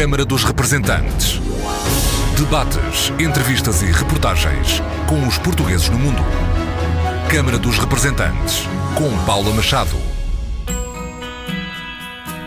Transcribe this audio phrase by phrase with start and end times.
[0.00, 1.38] Câmara dos Representantes.
[2.34, 6.22] Debates, entrevistas e reportagens com os portugueses no mundo.
[7.30, 8.66] Câmara dos Representantes,
[8.96, 9.94] com Paula Machado.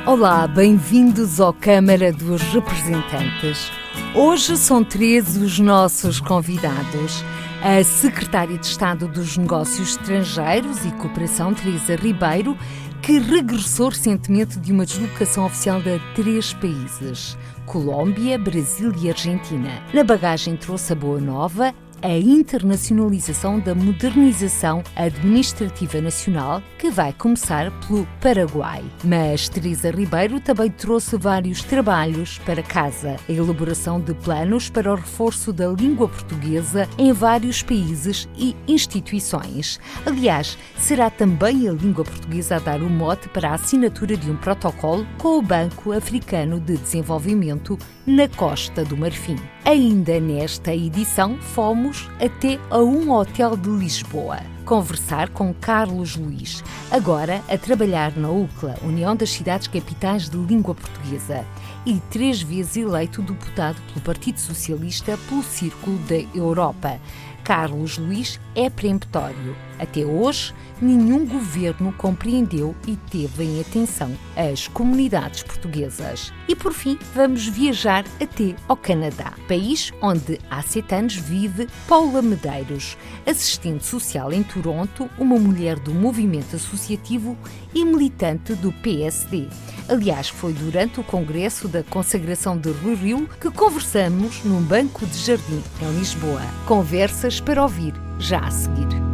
[0.03, 3.71] Olá, bem-vindos ao Câmara dos Representantes.
[4.15, 7.23] Hoje são três os nossos convidados.
[7.61, 12.57] A Secretária de Estado dos Negócios Estrangeiros e Cooperação, Teresa Ribeiro,
[13.03, 19.69] que regressou recentemente de uma deslocação oficial de três países: Colômbia, Brasil e Argentina.
[19.93, 27.71] Na bagagem trouxe a boa nova, a internacionalização da modernização administrativa nacional, que vai começar
[27.87, 28.83] pelo Paraguai.
[29.05, 34.95] Mas Teresa Ribeiro também trouxe vários trabalhos para casa, a elaboração de planos para o
[34.95, 39.79] reforço da língua portuguesa em vários países e instituições.
[40.05, 44.35] Aliás, será também a língua portuguesa a dar o mote para a assinatura de um
[44.35, 49.37] protocolo com o Banco Africano de Desenvolvimento na Costa do Marfim.
[49.65, 57.43] Ainda nesta edição, fomos até a um hotel de Lisboa conversar com Carlos Luiz, agora
[57.49, 61.45] a trabalhar na UCLA, União das Cidades Capitais de Língua Portuguesa,
[61.85, 66.99] e três vezes eleito deputado pelo Partido Socialista pelo Círculo da Europa.
[67.43, 69.55] Carlos Luiz é peremptório.
[69.79, 76.31] Até hoje, nenhum governo compreendeu e teve em atenção as comunidades portuguesas.
[76.47, 82.21] E por fim, vamos viajar até ao Canadá, país onde há sete anos vive Paula
[82.21, 87.37] Medeiros, assistente social em Toronto, uma mulher do movimento associativo
[87.73, 89.47] e militante do PSD.
[89.89, 95.17] Aliás, foi durante o congresso da consagração de Rui Rio que conversamos num banco de
[95.17, 96.41] jardim em Lisboa.
[96.65, 99.12] Conversas para ouvir já a seguir.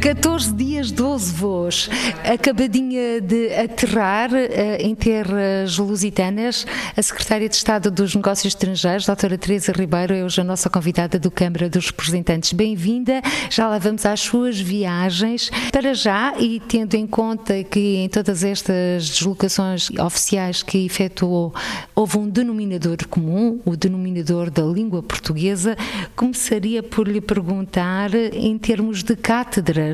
[0.00, 1.90] 14 dias, 12 voos.
[2.24, 4.36] Acabadinha de aterrar uh,
[4.78, 6.64] em terras lusitanas,
[6.96, 11.18] a Secretária de Estado dos Negócios Estrangeiros, doutora Teresa Ribeiro, é hoje a nossa convidada
[11.18, 12.52] do Câmara dos Representantes.
[12.52, 13.20] Bem-vinda.
[13.50, 15.50] Já lá vamos às suas viagens.
[15.72, 21.52] Para já, e tendo em conta que em todas estas deslocações oficiais que efetuou,
[21.94, 25.76] houve um denominador comum, o denominador da língua portuguesa,
[26.14, 29.87] começaria por lhe perguntar, em termos de cátedra,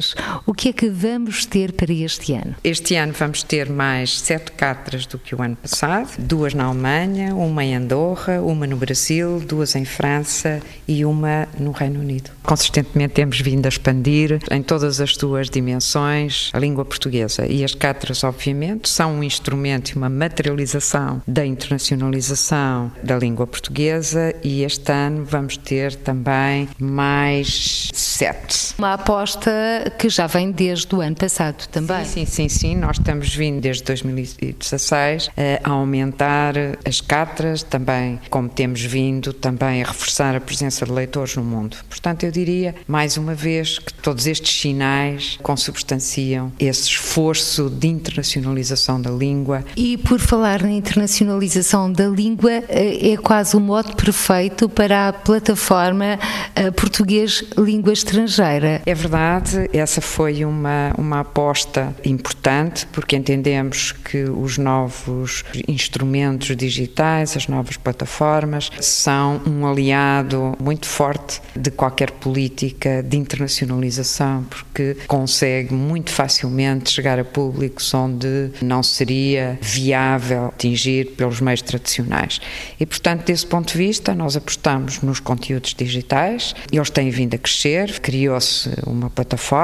[0.47, 2.55] o que é que vamos ter para este ano?
[2.63, 7.35] Este ano vamos ter mais sete cátedras do que o ano passado, duas na Alemanha,
[7.35, 12.31] uma em Andorra, uma no Brasil, duas em França e uma no Reino Unido.
[12.43, 17.75] Consistentemente temos vindo a expandir em todas as suas dimensões a língua portuguesa e as
[17.75, 24.93] cátedras, obviamente, são um instrumento e uma materialização da internacionalização da língua portuguesa e este
[24.93, 28.75] ano vamos ter também mais sete.
[28.79, 29.51] Uma aposta
[29.91, 32.05] que já vem desde o ano passado também.
[32.05, 32.77] Sim, sim, sim, sim.
[32.77, 35.31] Nós estamos vindo desde 2016
[35.63, 41.37] a aumentar as cátedras, também, como temos vindo, também a reforçar a presença de leitores
[41.37, 41.77] no mundo.
[41.89, 49.01] Portanto, eu diria, mais uma vez, que todos estes sinais consubstanciam esse esforço de internacionalização
[49.01, 49.65] da língua.
[49.77, 55.13] E por falar na internacionalização da língua, eh, é quase o modo perfeito para a
[55.13, 56.19] plataforma
[56.55, 58.83] eh, Português Língua Estrangeira.
[58.85, 67.37] É verdade, essa foi uma, uma aposta importante, porque entendemos que os novos instrumentos digitais,
[67.37, 75.75] as novas plataformas, são um aliado muito forte de qualquer política de internacionalização, porque consegue
[75.75, 82.41] muito facilmente chegar a públicos onde não seria viável atingir pelos meios tradicionais.
[82.79, 87.39] E, portanto, desse ponto de vista, nós apostamos nos conteúdos digitais, eles têm vindo a
[87.39, 89.64] crescer, criou-se uma plataforma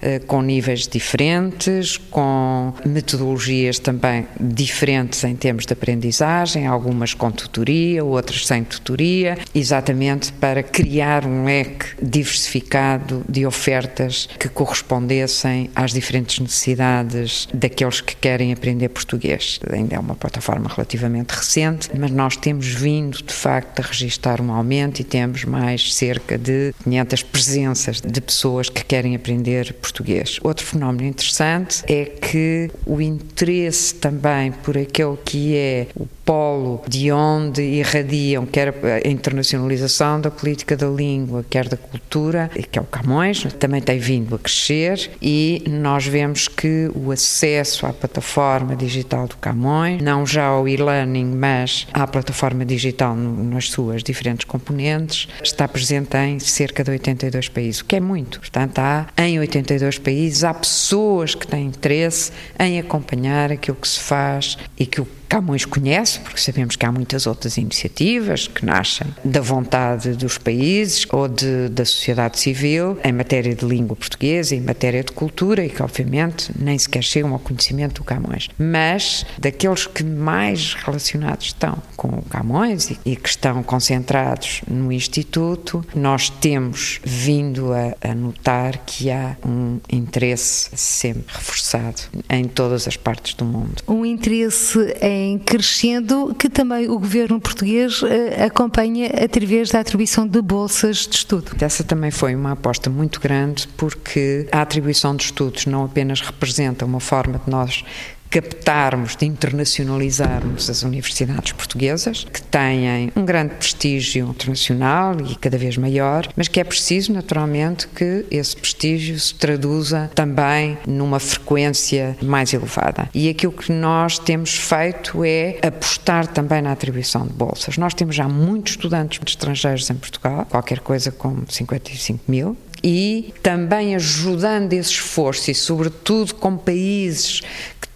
[0.00, 8.04] eh, com níveis diferentes, com metodologias também diferentes em termos de aprendizagem, algumas com tutoria,
[8.04, 16.38] outras sem tutoria, exatamente para criar um leque diversificado de ofertas que correspondessem às diferentes
[16.38, 19.60] necessidades daqueles que querem aprender português.
[19.70, 24.52] Ainda é uma plataforma relativamente recente, mas nós temos vindo, de facto, a registrar um
[24.52, 30.38] aumento e temos mais cerca de 500 presenças de pessoas que querem aprender português.
[30.42, 37.10] Outro fenómeno interessante é que o interesse também por aquele que é o polo de
[37.10, 42.84] onde irradiam quer a internacionalização da política da língua, quer da cultura, que é o
[42.84, 49.26] Camões, também tem vindo a crescer e nós vemos que o acesso à plataforma digital
[49.26, 55.66] do Camões, não já ao e-learning, mas à plataforma digital nas suas diferentes componentes, está
[55.66, 58.38] presente em cerca de 82 países, o que é muito.
[58.38, 63.98] Portanto, há em 82 países, há pessoas que têm interesse em acompanhar aquilo que se
[63.98, 69.06] faz e que o Camões conhece, porque sabemos que há muitas outras iniciativas que nascem
[69.24, 74.60] da vontade dos países ou de, da sociedade civil em matéria de língua portuguesa, em
[74.60, 78.48] matéria de cultura e que, obviamente, nem sequer chegam ao conhecimento do Camões.
[78.58, 84.90] Mas daqueles que mais relacionados estão com o Camões e, e que estão concentrados no
[84.90, 92.88] Instituto, nós temos vindo a, a notar que há um interesse sempre reforçado em todas
[92.88, 93.80] as partes do mundo.
[93.86, 100.40] Um interesse em crescendo que também o governo português eh, acompanha através da atribuição de
[100.40, 101.52] bolsas de estudo.
[101.60, 106.84] Essa também foi uma aposta muito grande porque a atribuição de estudos não apenas representa
[106.84, 107.84] uma forma de nós
[108.30, 115.76] captarmos, de internacionalizarmos as universidades portuguesas, que têm um grande prestígio internacional e cada vez
[115.76, 122.54] maior, mas que é preciso, naturalmente, que esse prestígio se traduza também numa frequência mais
[122.54, 123.10] elevada.
[123.12, 127.76] E aquilo que nós temos feito é apostar também na atribuição de bolsas.
[127.76, 133.94] Nós temos já muitos estudantes estrangeiros em Portugal, qualquer coisa como 55 mil, e também
[133.94, 137.42] ajudando esse esforço e, sobretudo, com países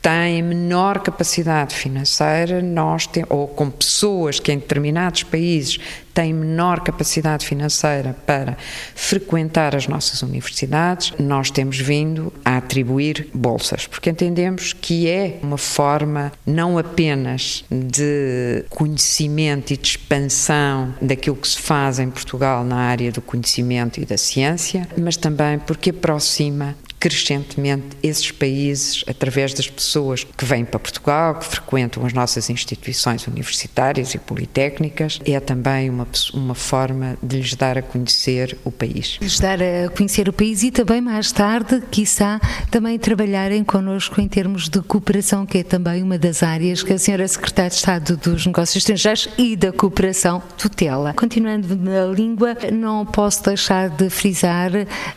[0.05, 5.81] têm menor capacidade financeira, nós tem, ou com pessoas que em determinados países
[6.13, 8.57] têm menor capacidade financeira para
[8.95, 15.59] frequentar as nossas universidades, nós temos vindo a atribuir bolsas, porque entendemos que é uma
[15.59, 22.77] forma não apenas de conhecimento e de expansão daquilo que se faz em Portugal na
[22.77, 29.69] área do conhecimento e da ciência, mas também porque aproxima crescentemente esses países através das
[29.69, 35.21] pessoas que vêm para Portugal, que frequentam as nossas instituições universitárias e politécnicas.
[35.27, 39.19] É também uma, uma forma de lhes dar a conhecer o país.
[39.21, 42.41] Lhes dar a conhecer o país e também mais tarde, quiçá,
[42.71, 46.99] também trabalharem connosco em termos de cooperação, que é também uma das áreas que a
[46.99, 51.13] senhora Secretária de Estado dos Negócios Estrangeiros e da Cooperação tutela.
[51.13, 54.71] Continuando na língua, não posso deixar de frisar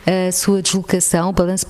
[0.06, 1.66] a sua deslocação, o balanço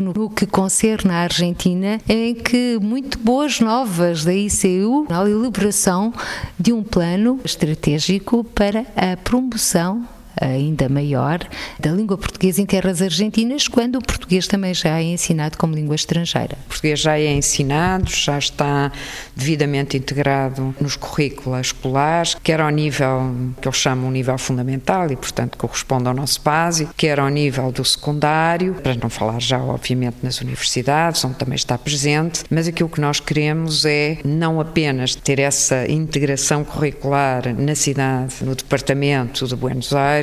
[0.00, 6.12] no que concerne à Argentina, em que muito boas novas da ICU na elaboração
[6.58, 10.06] de um plano estratégico para a promoção
[10.40, 11.40] ainda maior
[11.78, 15.94] da língua portuguesa em terras argentinas, quando o português também já é ensinado como língua
[15.94, 16.56] estrangeira.
[16.66, 18.92] O português já é ensinado, já está
[19.34, 25.56] devidamente integrado nos currículos escolares, quer ao nível que eles chamam nível fundamental e, portanto,
[25.56, 30.40] corresponde ao nosso básico, quer ao nível do secundário, para não falar já, obviamente, nas
[30.40, 35.90] universidades, onde também está presente, mas aquilo que nós queremos é não apenas ter essa
[35.90, 40.19] integração curricular na cidade, no departamento de Buenos Aires,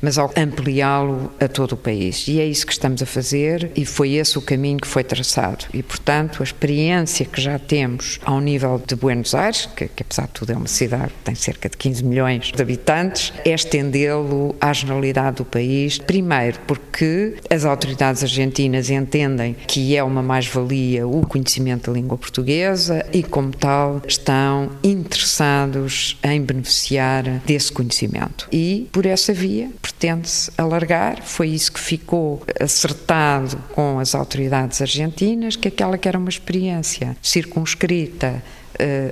[0.00, 2.26] mas ao ampliá-lo a todo o país.
[2.28, 5.66] E é isso que estamos a fazer e foi esse o caminho que foi traçado.
[5.72, 10.26] E, portanto, a experiência que já temos ao nível de Buenos Aires, que, que apesar
[10.26, 14.54] de tudo é uma cidade que tem cerca de 15 milhões de habitantes, é estendê-lo
[14.60, 15.98] à generalidade do país.
[15.98, 23.04] Primeiro, porque as autoridades argentinas entendem que é uma mais-valia o conhecimento da língua portuguesa
[23.12, 28.48] e, como tal, estão interessados em beneficiar desse conhecimento.
[28.52, 35.56] E, por essa via pretende-se alargar, foi isso que ficou acertado com as autoridades argentinas,
[35.56, 38.42] que aquela que era uma experiência circunscrita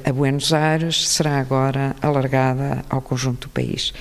[0.04, 3.92] a Buenos Aires será agora alargada ao conjunto do país.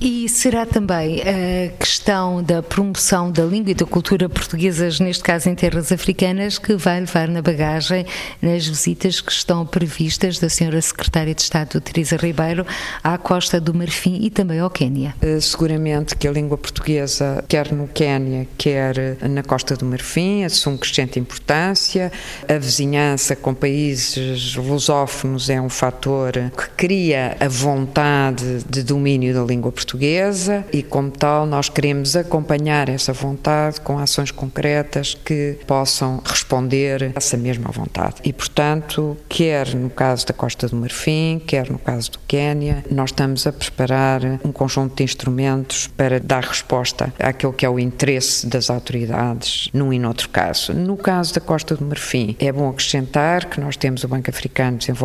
[0.00, 5.48] E será também a questão da promoção da língua e da cultura portuguesas, neste caso
[5.48, 8.04] em terras africanas, que vai levar na bagagem
[8.42, 12.66] nas visitas que estão previstas da senhora Secretária de Estado, Teresa Ribeiro,
[13.02, 15.14] à Costa do Marfim e também ao Quênia?
[15.22, 20.76] Eh, seguramente que a língua portuguesa, quer no Quênia, quer na Costa do Marfim, assume
[20.76, 22.12] crescente importância.
[22.48, 25.13] A vizinhança com países lusófonos
[25.48, 31.46] é um fator que cria a vontade de domínio da língua portuguesa e, como tal,
[31.46, 38.16] nós queremos acompanhar essa vontade com ações concretas que possam responder a essa mesma vontade.
[38.24, 43.10] E, portanto, quer no caso da Costa do Marfim, quer no caso do Quênia, nós
[43.10, 48.46] estamos a preparar um conjunto de instrumentos para dar resposta àquilo que é o interesse
[48.46, 50.72] das autoridades num e noutro caso.
[50.72, 54.72] No caso da Costa do Marfim, é bom acrescentar que nós temos o Banco Africano
[54.72, 55.03] de Desenvolvimento,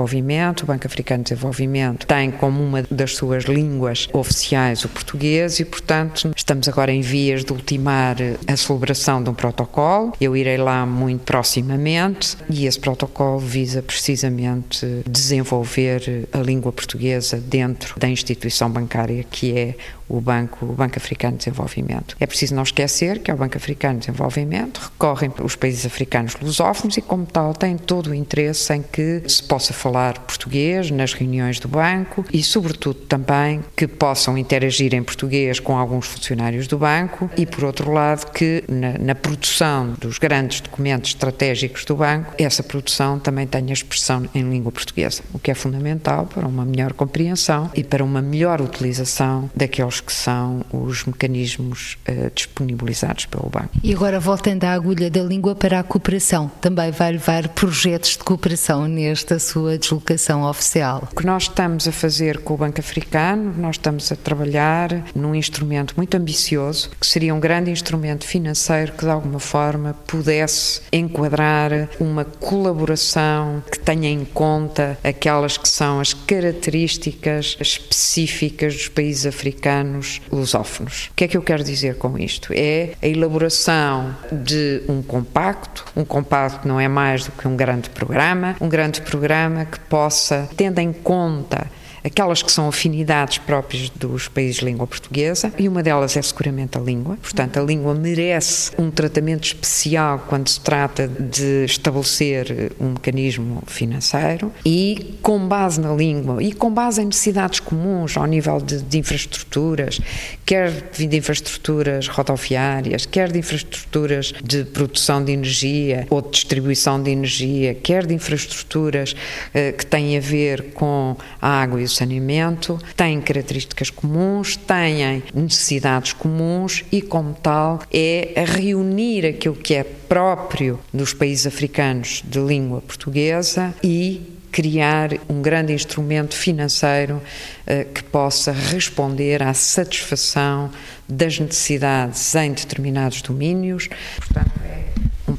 [0.63, 5.65] o Banco Africano de Desenvolvimento tem como uma das suas línguas oficiais o português e,
[5.65, 10.13] portanto, estamos agora em vias de ultimar a celebração de um protocolo.
[10.20, 18.00] Eu irei lá muito proximamente e esse protocolo visa precisamente desenvolver a língua portuguesa dentro
[18.00, 19.75] da instituição bancária que é
[20.10, 22.18] o Banco, o Banco Africano de Desenvolvimento.
[22.20, 26.98] É preciso não esquecer que ao Banco Africano de Desenvolvimento recorrem os países africanos lusófonos
[26.98, 31.60] e, como tal, têm todo o interesse em que se possa falar português nas reuniões
[31.60, 37.30] do banco e, sobretudo, também que possam interagir em português com alguns funcionários do banco
[37.38, 42.63] e, por outro lado, que na, na produção dos grandes documentos estratégicos do banco, essa
[42.63, 47.70] produção também tenha expressão em língua portuguesa, o que é fundamental para uma melhor compreensão
[47.75, 53.70] e para uma melhor utilização daqueles que são os mecanismos uh, disponibilizados pelo banco.
[53.84, 58.20] E agora, voltando à agulha da língua para a cooperação, também vai levar projetos de
[58.20, 61.08] cooperação nesta sua deslocação oficial?
[61.12, 65.36] O que nós estamos a fazer com o Banco Africano, nós estamos a trabalhar num
[65.36, 71.89] instrumento muito ambicioso, que seria um grande instrumento financeiro que, de alguma forma, pudesse enquadrar
[72.00, 79.88] uma colaboração que tenha em conta aquelas que são as características específicas dos países africanos
[80.31, 81.10] lusófonos.
[81.12, 82.53] O que é que eu quero dizer com isto?
[82.55, 87.89] É a elaboração de um compacto, um compacto não é mais do que um grande
[87.89, 91.67] programa, um grande programa que possa, tendo em conta
[92.03, 96.77] aquelas que são afinidades próprias dos países de língua portuguesa, e uma delas é seguramente
[96.77, 97.18] a língua.
[97.22, 104.51] Portanto, a língua merece um tratamento especial quando se trata de estabelecer um mecanismo financeiro
[104.65, 108.98] e, com base na língua e com base em necessidades comuns ao nível de, de
[108.98, 110.00] infraestruturas,
[110.46, 117.12] quer de infraestruturas rodoviárias, quer de infraestruturas de produção de energia ou de distribuição de
[117.12, 119.15] energia, quer de infraestruturas
[119.53, 125.24] eh, que têm a ver com a água e o saneamento, têm características comuns, têm
[125.34, 132.39] necessidades comuns e, como tal, é reunir aquilo que é próprio dos países africanos de
[132.39, 140.72] língua portuguesa e criar um grande instrumento financeiro uh, que possa responder à satisfação
[141.08, 143.88] das necessidades em determinados domínios.
[144.17, 144.88] Portanto, um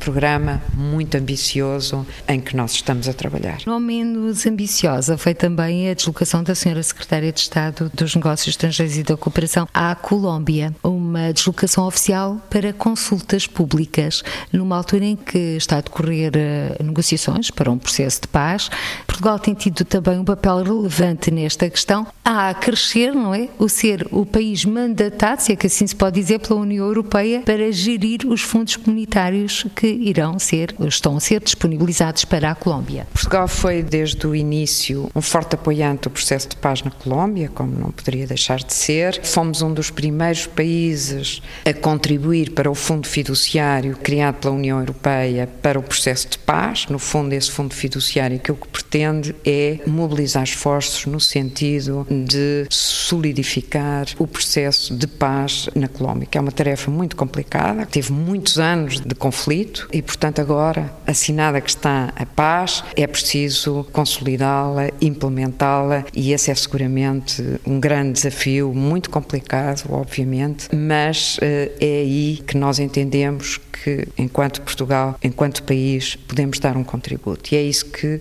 [0.00, 3.58] programa muito ambicioso em que nós estamos a trabalhar.
[3.66, 8.96] Não menos ambiciosa foi também a deslocação da senhora Secretária de Estado dos Negócios Estrangeiros
[8.96, 15.56] e da Cooperação à Colômbia, uma deslocação oficial para consultas públicas, numa altura em que
[15.56, 18.70] está a decorrer eh, negociações para um processo de paz.
[19.06, 23.48] Portugal tem tido também um papel relevante nesta questão, a crescer, não é?
[23.58, 27.42] O ser o país mandatado, se é que assim se pode dizer, pela União Europeia
[27.42, 33.06] para gerir os fundos comunitários que irão ser, estão a ser disponibilizados para a Colômbia.
[33.12, 37.78] Portugal foi desde o início um forte apoiante do processo de paz na Colômbia, como
[37.78, 39.20] não poderia deixar de ser.
[39.24, 45.48] Fomos um dos primeiros países a contribuir para o fundo fiduciário criado pela União Europeia
[45.62, 46.86] para o processo de paz.
[46.88, 52.66] No fundo, esse fundo fiduciário que o que pretende é mobilizar esforços no sentido de
[52.70, 58.58] solidificar o processo de paz na Colômbia, que é uma tarefa muito complicada, teve muitos
[58.58, 66.04] anos de conflito e, portanto, agora, assinada que está a paz, é preciso consolidá-la, implementá-la
[66.14, 72.56] e esse é seguramente um grande desafio, muito complicado, obviamente, mas eh, é aí que
[72.56, 77.54] nós entendemos que, enquanto Portugal, enquanto país, podemos dar um contributo.
[77.54, 78.20] E é isso que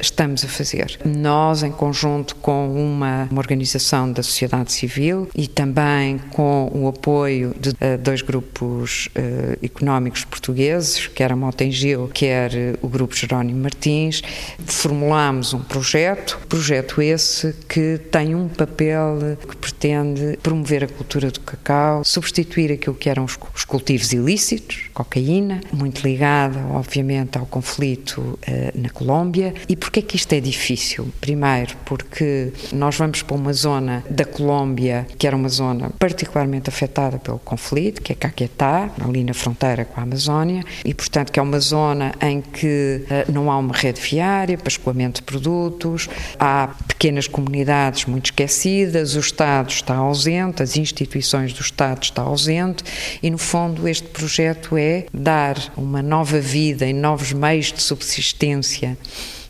[0.00, 0.98] estamos a fazer.
[1.04, 7.54] Nós, em conjunto com uma, uma, organização da sociedade civil e também com o apoio
[7.58, 12.50] de uh, dois grupos uh, económicos portugueses, quer a Motengil, quer
[12.82, 14.22] o Grupo Jerónimo Martins,
[14.64, 21.40] formulámos um projeto, projeto esse que tem um papel que pretende promover a cultura do
[21.40, 28.38] cacau, substituir aquilo que eram os, os cultivos ilícitos, cocaína, muito ligada, obviamente, ao conflito
[28.74, 29.54] na Colômbia.
[29.68, 31.12] E porquê que isto é difícil?
[31.20, 37.18] Primeiro, porque nós vamos para uma zona da Colômbia que era uma zona particularmente afetada
[37.18, 41.42] pelo conflito, que é Caquetá, ali na fronteira com a Amazónia, e portanto que é
[41.42, 46.68] uma zona em que uh, não há uma rede viária para escoamento de produtos, há
[46.88, 52.82] pequenas comunidades muito esquecidas, o Estado está ausente, as instituições do Estado estão ausente,
[53.22, 57.82] e no fundo este projeto é é dar uma nova vida e novos meios de
[57.82, 58.96] subsistência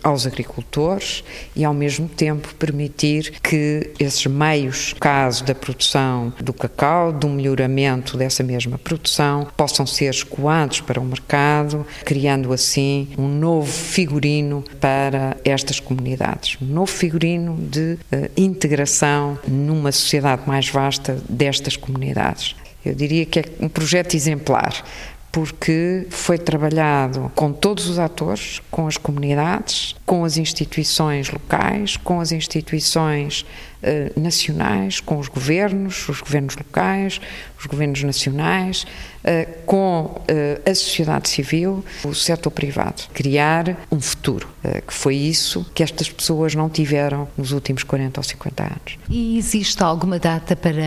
[0.07, 1.25] aos agricultores
[1.57, 8.17] e, ao mesmo tempo, permitir que esses meios, caso da produção do cacau, do melhoramento
[8.17, 15.37] dessa mesma produção, possam ser escoados para o mercado, criando assim um novo figurino para
[15.45, 16.57] estas comunidades.
[16.63, 22.55] Um novo figurino de uh, integração numa sociedade mais vasta destas comunidades.
[22.85, 24.85] Eu diria que é um projeto exemplar
[25.37, 32.23] porque foi trabalhado com todos os atores, com as comunidades, com as instituições locais, com
[32.23, 33.45] as instituições
[33.83, 37.21] eh, nacionais, com os governos, os governos locais,
[37.59, 38.87] os governos nacionais,
[39.23, 43.03] eh, com eh, a sociedade civil, o setor privado.
[43.13, 44.49] Criar um futuro,
[44.87, 48.99] que foi isso que estas pessoas não tiveram nos últimos 40 ou 50 anos.
[49.09, 50.83] E existe alguma data para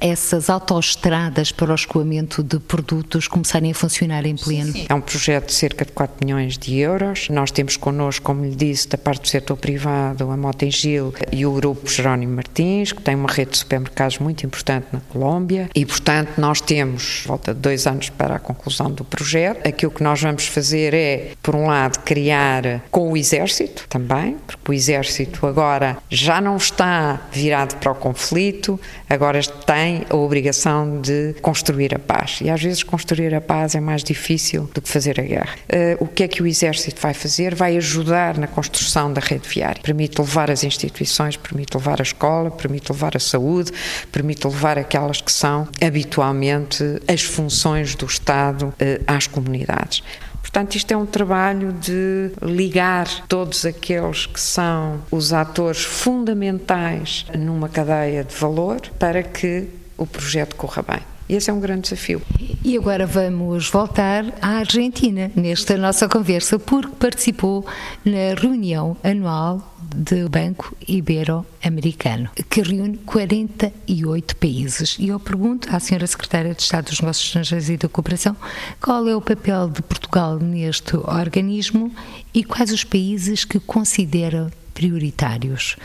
[0.00, 4.72] essas autoestradas para o escoamento de produtos começarem a funcionar em pleno?
[4.72, 4.86] Sim.
[4.88, 7.28] É um projeto de cerca de 4 milhões de euros.
[7.28, 11.52] Nós temos connosco, como lhe disse, da parte do setor privado, a Motengil e o
[11.52, 16.32] Grupo Jerónimo Martins, que tem uma rede de supermercados muito importante na Colômbia e, portanto,
[16.36, 19.66] nós temos volta de dois anos para a conclusão do projeto.
[19.66, 24.70] Aquilo que nós vamos fazer é, por um lado, criar com o Exército também, porque
[24.70, 31.34] o Exército agora já não está virado para o conflito, agora tem a obrigação de
[31.40, 32.40] construir a paz.
[32.42, 35.54] E às vezes construir a paz é mais difícil do que fazer a guerra.
[35.72, 37.54] Uh, o que é que o Exército vai fazer?
[37.54, 39.80] Vai ajudar na construção da rede viária.
[39.82, 43.72] Permite levar as instituições, permite levar a escola, permite levar a saúde,
[44.10, 50.02] permite levar aquelas que são habitualmente as funções do Estado uh, às comunidades.
[50.40, 57.68] Portanto, isto é um trabalho de ligar todos aqueles que são os atores fundamentais numa
[57.68, 61.00] cadeia de valor para que o projeto corra bem.
[61.28, 62.20] Esse é um grande desafio.
[62.62, 67.66] E agora vamos voltar à Argentina nesta nossa conversa, porque participou
[68.04, 74.96] na reunião anual do Banco Ibero-Americano, que reúne 48 países.
[74.98, 78.36] E eu pergunto à Senhora Secretária de Estado dos Negócios Estrangeiros e da Cooperação
[78.80, 81.92] qual é o papel de Portugal neste organismo
[82.32, 85.76] e quais os países que considera prioritários.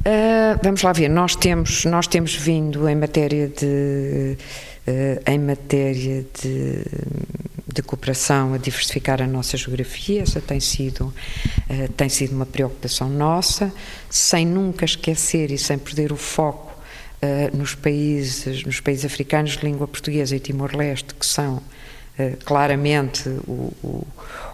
[0.00, 4.36] Uh, vamos lá ver, nós temos, nós temos vindo em matéria de,
[4.88, 6.84] uh, em matéria de,
[7.72, 13.08] de, cooperação a diversificar a nossa geografia, essa tem sido, uh, tem sido uma preocupação
[13.08, 13.72] nossa,
[14.10, 16.72] sem nunca esquecer e sem perder o foco
[17.52, 21.62] nos, países, nos países africanos de língua portuguesa e Timor-Leste, que são
[22.44, 24.06] claramente o, o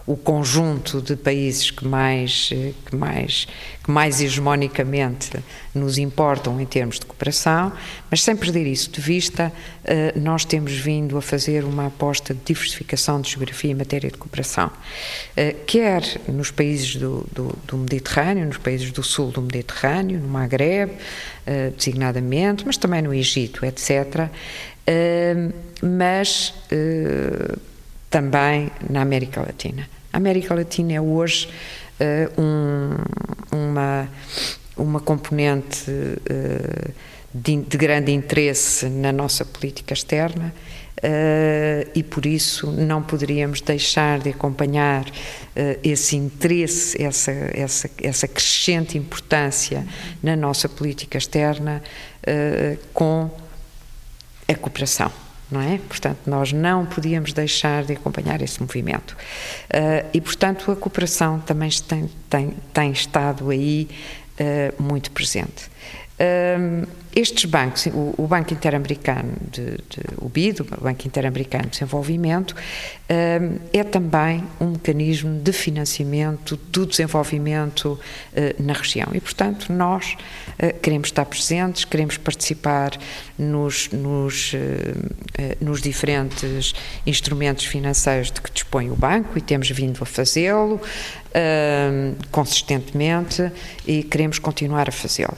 [0.08, 2.48] o conjunto de países que mais,
[2.86, 3.46] que mais,
[3.84, 5.32] que mais hegemonicamente
[5.74, 7.70] nos importam em termos de cooperação,
[8.10, 9.52] mas sem perder isso de vista,
[9.84, 14.16] eh, nós temos vindo a fazer uma aposta de diversificação de geografia em matéria de
[14.16, 14.70] cooperação,
[15.36, 20.28] eh, quer nos países do, do, do Mediterrâneo, nos países do sul do Mediterrâneo, no
[20.28, 20.90] Maghreb,
[21.46, 24.30] eh, designadamente, mas também no Egito, etc.
[25.82, 26.54] Mas
[28.10, 29.88] também na América Latina.
[30.12, 31.48] A América Latina é hoje
[32.00, 32.96] uh, um,
[33.52, 34.08] uma,
[34.76, 36.92] uma componente uh,
[37.32, 40.54] de, de, grande interesse na nossa política externa
[41.94, 45.04] e por isso não poderíamos deixar de acompanhar
[45.80, 49.86] esse interesse, essa, essa, essa crescente importância
[50.20, 51.80] na nossa política externa
[52.92, 53.30] com
[54.48, 55.12] a cooperação
[55.50, 55.78] não é?
[55.78, 59.12] Portanto, nós não podíamos deixar de acompanhar esse movimento.
[59.12, 63.88] Uh, e, portanto, a cooperação também tem, tem, tem estado aí
[64.38, 65.70] uh, muito presente.
[66.20, 71.70] Uh, estes bancos, o, o Banco Interamericano, de, de, o BID, o Banco Interamericano de
[71.70, 72.54] Desenvolvimento,
[73.72, 77.98] é também um mecanismo de financiamento do desenvolvimento
[78.58, 79.08] na região.
[79.14, 80.16] E, portanto, nós
[80.82, 82.92] queremos estar presentes, queremos participar
[83.38, 84.52] nos, nos,
[85.60, 86.74] nos diferentes
[87.06, 90.80] instrumentos financeiros de que dispõe o banco e temos vindo a fazê-lo
[92.30, 93.50] consistentemente
[93.86, 95.36] e queremos continuar a fazê-lo.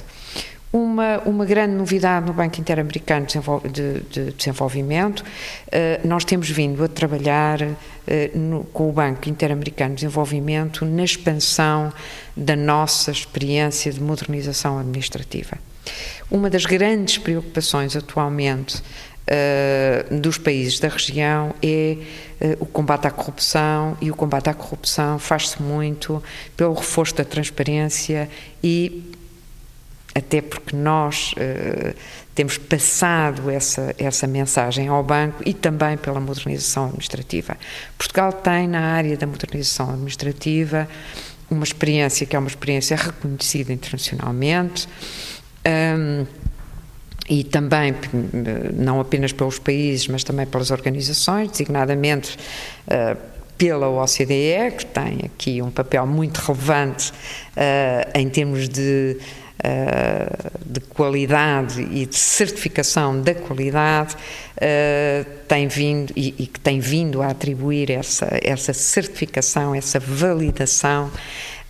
[0.73, 3.27] Uma, uma grande novidade no Banco Interamericano
[3.73, 9.97] de, de Desenvolvimento, uh, nós temos vindo a trabalhar uh, no, com o Banco Interamericano
[9.97, 11.93] de Desenvolvimento na expansão
[12.37, 15.59] da nossa experiência de modernização administrativa.
[16.31, 21.97] Uma das grandes preocupações atualmente uh, dos países da região é
[22.59, 26.23] o combate à corrupção e o combate à corrupção faz-se muito
[26.57, 28.31] pelo reforço da transparência
[28.65, 29.13] e
[30.15, 31.95] até porque nós uh,
[32.35, 37.57] temos passado essa, essa mensagem ao banco e também pela modernização administrativa.
[37.97, 40.89] Portugal tem na área da modernização administrativa
[41.51, 44.89] uma experiência que é uma experiência reconhecida internacionalmente.
[45.67, 46.27] Um,
[47.29, 47.95] e também,
[48.75, 52.37] não apenas pelos países, mas também pelas organizações, designadamente
[52.89, 53.17] uh,
[53.57, 57.13] pela OCDE, que tem aqui um papel muito relevante
[58.15, 59.19] em termos de
[60.65, 64.17] de qualidade e de certificação da qualidade
[65.49, 71.11] tem vindo e, e, que tem vindo a atribuir essa, essa certificação, essa validação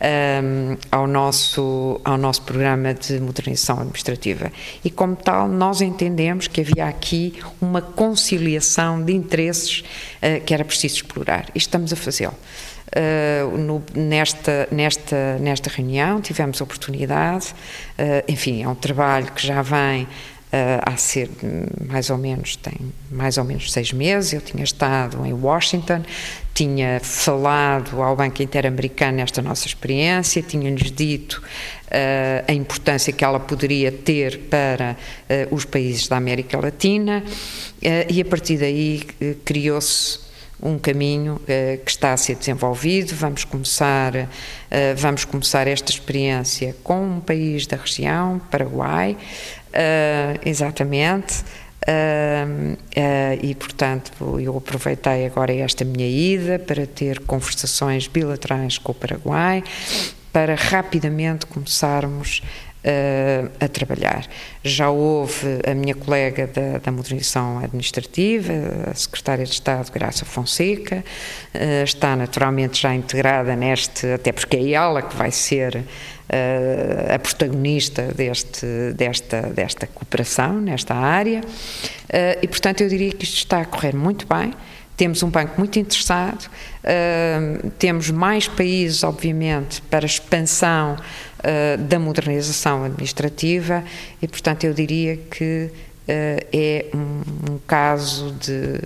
[0.01, 4.51] um, ao, nosso, ao nosso programa de modernização administrativa.
[4.85, 10.65] E, como tal, nós entendemos que havia aqui uma conciliação de interesses uh, que era
[10.65, 12.35] preciso explorar e estamos a fazê-lo.
[12.91, 17.55] Uh, no, nesta, nesta, nesta reunião tivemos oportunidade,
[17.97, 20.09] uh, enfim, é um trabalho que já vem
[20.53, 21.31] Uh, há ser
[21.87, 24.33] mais ou menos tem mais ou menos seis meses.
[24.33, 26.03] Eu tinha estado em Washington
[26.53, 31.41] tinha falado ao Banco Interamericano nesta nossa experiência tinha-lhes dito
[32.49, 34.97] a importância que ela poderia ter para
[35.53, 37.23] os países da América Latina
[37.81, 39.03] e a partir daí
[39.45, 40.30] criou-se
[40.63, 43.15] um caminho uh, que está a ser desenvolvido.
[43.15, 44.27] Vamos começar, uh,
[44.97, 49.17] vamos começar esta experiência com um país da região, Paraguai,
[49.71, 51.45] Uh, exatamente.
[53.41, 59.63] E, portanto, eu aproveitei agora esta minha ida para ter conversações bilaterais com o Paraguai,
[60.33, 62.43] para rapidamente começarmos
[62.85, 64.27] uh, a trabalhar.
[64.63, 68.53] Já houve a minha colega da, da, modernização administrativa,
[68.91, 71.05] a secretária de Estado, Graça Fonseca,
[71.85, 75.85] está naturalmente já integrada neste, até porque é ela que vai ser
[77.13, 81.41] a protagonista deste, desta, desta cooperação, nesta área,
[82.41, 84.53] e portanto eu diria que isto está a correr muito bem.
[85.01, 91.01] Temos um banco muito interessado, uh, temos mais países, obviamente, para expansão uh,
[91.89, 93.85] da modernização administrativa
[94.21, 98.79] e, portanto, eu diria que uh, é um, um, caso de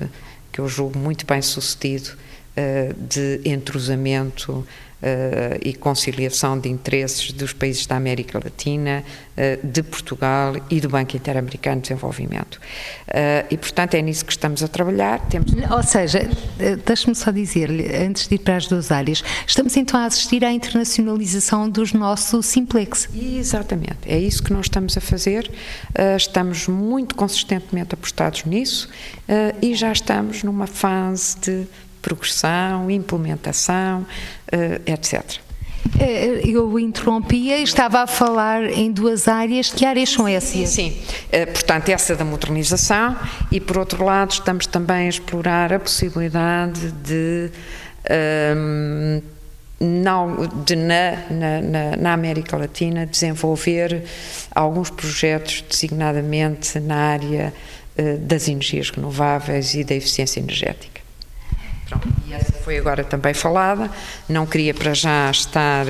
[0.52, 2.10] que eu julgo muito bem sucedido
[2.96, 4.64] de entrosamento
[5.62, 9.04] e conciliação de interesses dos países da América Latina,
[9.36, 12.54] uh, de Portugal e do Banco Interamericano de Desenvolvimento.
[12.54, 15.20] Uh, e, portanto, é nisso que estamos a trabalhar.
[15.28, 15.52] Temos...
[15.70, 16.28] Ou seja,
[16.86, 20.52] deixe-me só dizer-lhe, antes de ir para as duas áreas, estamos então a assistir à
[20.52, 23.08] internacionalização dos nossos simplex.
[23.14, 25.50] Exatamente, é isso que nós estamos a fazer.
[26.16, 28.88] estamos muito consistentemente apostados nisso
[29.60, 31.66] e já estamos numa fase de
[32.04, 34.06] progressão, implementação,
[34.52, 35.38] eh, etc.
[35.98, 39.72] Eh, eu interrompia e estava a falar em duas áreas.
[39.72, 40.50] Que áreas são essas?
[40.50, 40.96] Sim, sim.
[41.28, 43.16] Uh, portanto, essa da modernização
[43.50, 47.50] e, por outro lado, estamos também a explorar a possibilidade de.
[48.10, 49.34] Um, ehm,
[49.80, 54.04] não, de, na, na, na, América Latina desenvolver
[54.54, 57.52] alguns projetos designadamente na área
[58.20, 60.93] das energias renováveis e da eficiência energética.
[61.94, 63.90] Pronto, e essa foi agora também falada.
[64.28, 65.86] Não queria para já estar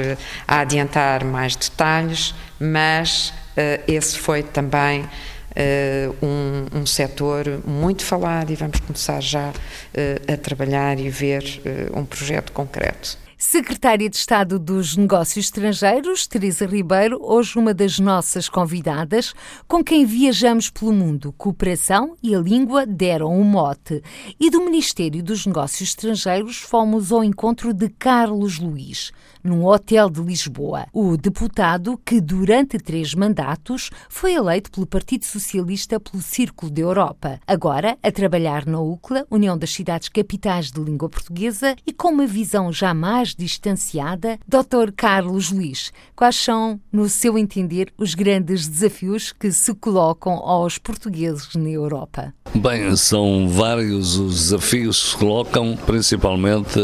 [0.46, 8.50] a adiantar mais detalhes, mas uh, esse foi também uh, um, um setor muito falado
[8.50, 11.62] e vamos começar já uh, a trabalhar e ver
[11.94, 13.23] um projeto concreto.
[13.46, 19.35] Secretária de Estado dos Negócios Estrangeiros, Teresa Ribeiro, hoje uma das nossas convidadas,
[19.68, 21.30] com quem viajamos pelo mundo.
[21.30, 24.02] Cooperação e a língua deram um mote.
[24.40, 29.12] E do Ministério dos Negócios Estrangeiros fomos ao encontro de Carlos Luís
[29.44, 30.87] num hotel de Lisboa.
[30.92, 37.40] O deputado, que durante três mandatos foi eleito pelo Partido Socialista pelo Círculo da Europa,
[37.46, 42.26] agora a trabalhar na UCLA, União das Cidades Capitais de Língua Portuguesa, e com uma
[42.26, 44.92] visão jamais distanciada, Dr.
[44.96, 51.54] Carlos Luís, quais são, no seu entender, os grandes desafios que se colocam aos portugueses
[51.54, 52.33] na Europa?
[52.54, 56.78] Bem, são vários os desafios que se colocam, principalmente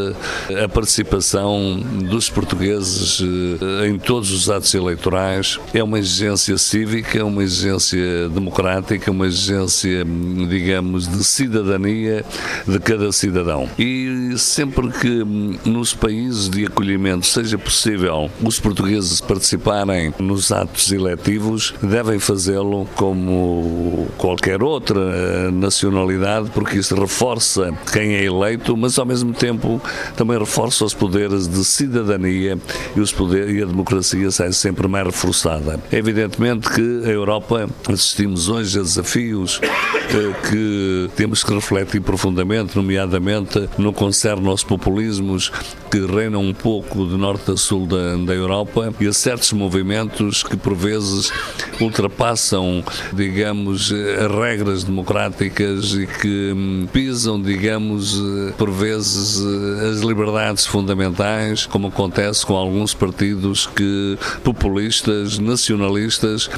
[0.62, 5.59] a participação dos portugueses eh, em todos os atos eleitorais.
[5.73, 10.05] É uma exigência cívica, uma exigência democrática, uma exigência,
[10.49, 12.25] digamos, de cidadania
[12.67, 13.69] de cada cidadão.
[13.79, 15.25] E sempre que
[15.69, 24.09] nos países de acolhimento seja possível os portugueses participarem nos atos eletivos, devem fazê-lo como
[24.17, 29.81] qualquer outra eh, nacionalidade, porque isso reforça quem é eleito, mas ao mesmo tempo
[30.17, 35.07] também reforça os poderes de cidadania e, os poderes, e a democracia sai sempre mais
[35.07, 35.81] reforçada.
[35.90, 42.76] É evidentemente que a Europa assistimos hoje a desafios eh, que temos que refletir profundamente,
[42.76, 45.53] nomeadamente no concerne aos populismos
[45.90, 50.42] que reinam um pouco de norte a sul da, da Europa e a certos movimentos
[50.42, 51.33] que por vezes
[51.81, 60.00] ultrapassam, digamos, as regras democráticas e que hum, pisam, digamos, eh, por vezes eh, as
[60.00, 66.49] liberdades fundamentais, como acontece com alguns partidos que populistas, nacionalistas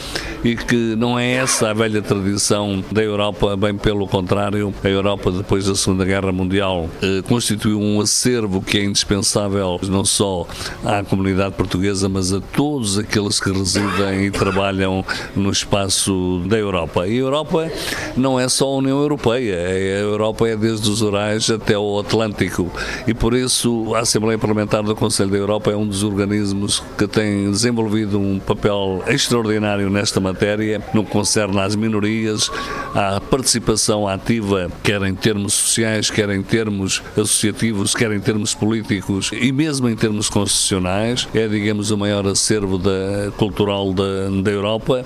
[0.45, 5.31] e que não é essa a velha tradição da Europa, bem pelo contrário, a Europa
[5.31, 10.47] depois da Segunda Guerra Mundial eh, constituiu um acervo que é indispensável não só
[10.85, 15.05] à comunidade portuguesa, mas a todos aqueles que residem e trabalham
[15.35, 17.07] no espaço da Europa.
[17.07, 17.71] E a Europa
[18.17, 22.71] não é só a União Europeia, a Europa é desde os Urais até o Atlântico
[23.07, 27.07] e por isso a Assembleia Parlamentar do Conselho da Europa é um dos organismos que
[27.07, 32.51] tem desenvolvido um papel extraordinário nesta matéria, no que concerne às minorias,
[32.94, 39.31] à participação ativa, quer em termos sociais, quer em termos associativos, quer em termos políticos
[39.33, 41.29] e mesmo em termos constitucionais.
[41.35, 45.05] É, digamos, o maior acervo da, cultural da, da Europa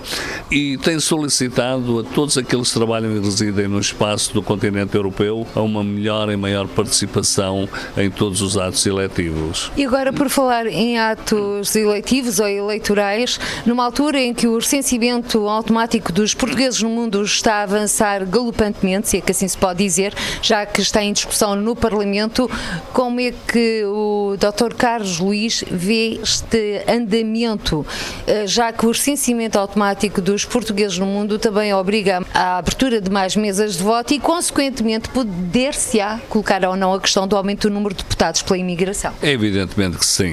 [0.50, 5.46] e tem solicitado a todos aqueles que trabalham e residem no espaço do continente europeu
[5.54, 9.70] a uma melhor e maior participação em todos os atos eletivos.
[9.76, 15.48] E agora, por falar em atos eletivos ou eleitorais, numa altura em que o recenseamento
[15.48, 19.82] automático dos portugueses no mundo está a avançar galopantemente, se é que assim se pode
[19.82, 22.50] dizer, já que está em discussão no Parlamento,
[22.92, 24.74] como é que o Dr.
[24.74, 27.86] Carlos Luís vê este andamento,
[28.26, 33.10] eh, já que o recenseamento automático dos portugueses no mundo também obriga à abertura de
[33.10, 37.72] mais mesas de voto e, consequentemente, poder-se-á colocar ou não a questão do aumento do
[37.72, 39.14] número de deputados pela imigração?
[39.22, 40.25] É evidentemente que sim.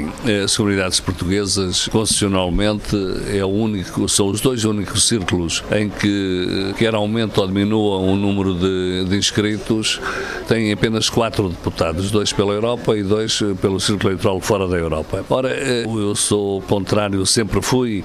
[0.44, 2.96] As comunidades portuguesas, constitucionalmente,
[3.32, 8.16] é o único, são os dois únicos círculos em que quer aumenta ou diminua o
[8.16, 10.00] número de, de inscritos,
[10.48, 15.24] têm apenas quatro deputados, dois pela Europa e dois pelo círculo eleitoral fora da Europa.
[15.30, 18.04] Ora, eh, eu sou contrário, sempre fui,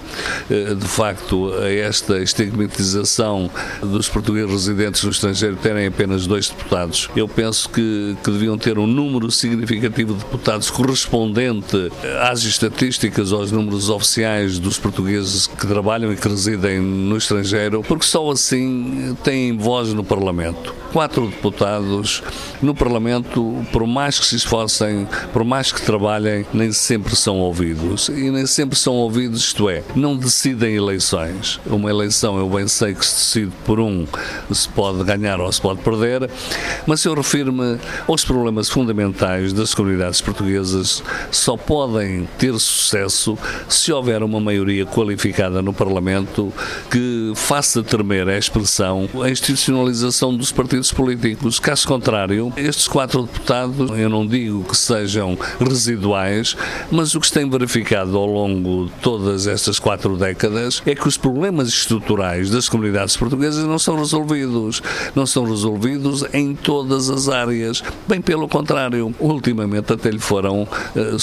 [0.51, 7.09] eh, de facto, a esta estigmatização dos portugueses residentes no estrangeiro terem apenas dois deputados.
[7.17, 11.78] Eu penso que, que deviam ter um número significativo de deputados correspondente
[12.23, 18.05] às estatísticas, aos números oficiais dos portugueses que trabalham e que residem no estrangeiro, porque
[18.05, 20.75] só assim têm voz no Parlamento.
[20.93, 22.23] Quatro deputados
[22.63, 28.09] no Parlamento, por mais que se esforcem, por mais que trabalhem, nem sempre são ouvidos.
[28.09, 31.61] E nem sempre são ouvidos, isto é, não decidem eleições.
[31.67, 34.07] Uma eleição eu bem sei que se decide por um,
[34.51, 36.31] se pode ganhar ou se pode perder,
[36.87, 43.37] mas eu refiro-me aos problemas fundamentais das comunidades portuguesas, só podem ter sucesso
[43.69, 46.51] se houver uma maioria qualificada no Parlamento
[46.91, 51.61] que faça tremer a expressão, a institucionalização dos partidos políticos.
[51.61, 56.57] Caso contrário, estes quatro deputados, eu não digo que sejam residuais,
[56.91, 61.07] mas o que se tem verificado ao longo de todas estas quatro décadas é que
[61.07, 64.83] os problemas estruturais das comunidades portuguesas não são resolvidos.
[65.15, 67.83] Não são resolvidos em todas as áreas.
[68.07, 71.19] Bem pelo contrário, ultimamente até lhe foram uh,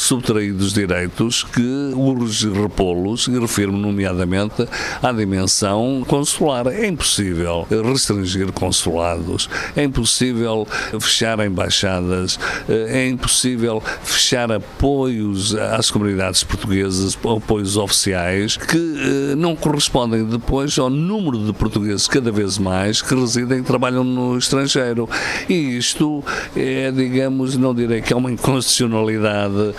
[0.74, 4.68] direitos que urge repô-los e refiro nomeadamente
[5.02, 6.68] à dimensão consular.
[6.68, 10.68] É impossível restringir consulados, é impossível
[11.00, 20.26] fechar embaixadas, é impossível fechar apoios às comunidades portuguesas, apoios oficiais, que eh, não correspondem
[20.26, 25.10] depois ao número de portugueses cada vez mais que residem e trabalham no estrangeiro.
[25.50, 26.24] E isto
[26.56, 29.74] é, digamos, não direi que é uma inconstitucionalidade,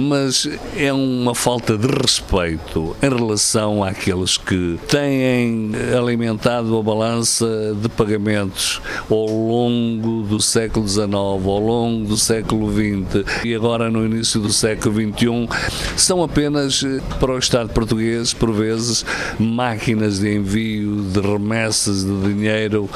[0.00, 7.88] mas é uma falta de respeito em relação àqueles que têm alimentado a balança de
[7.90, 14.40] pagamentos ao longo do século XIX, ao longo do século XX e agora no início
[14.40, 15.48] do século XXI,
[15.96, 16.82] são apenas
[17.18, 19.04] para o Estado português, por vezes,
[19.38, 22.88] máquinas de envio de remessas de dinheiro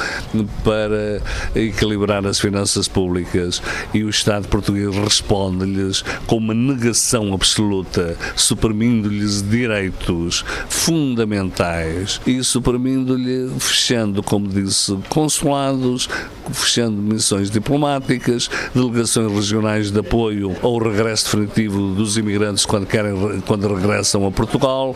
[0.65, 1.21] para
[1.55, 3.63] equilibrar as finanças públicas.
[3.93, 6.94] E o Estado português responde-lhes com uma negação
[7.33, 16.09] absoluta, suprimindo-lhes direitos fundamentais e suprimindo-lhe, fechando, como disse, consulados,
[16.53, 23.73] fechando missões diplomáticas, delegações regionais de apoio ao regresso definitivo dos imigrantes quando, querem, quando
[23.75, 24.95] regressam a Portugal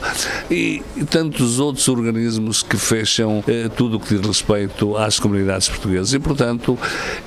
[0.51, 5.69] e, e tantos outros organismos que fecham eh, tudo o que diz respeito às comunidades
[5.69, 6.13] portuguesas.
[6.13, 6.79] E, portanto,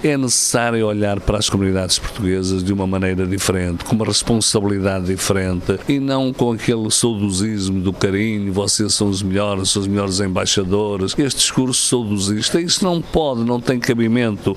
[0.03, 4.60] é necessário olhar para as comunidades portuguesas de uma maneira diferente, com uma responsabilidade
[5.05, 10.19] diferente e não com aquele saudosismo do carinho, vocês são os melhores, são os melhores
[10.19, 11.15] embaixadores.
[11.17, 14.55] Este discurso saudosista, isso não pode, não tem cabimento.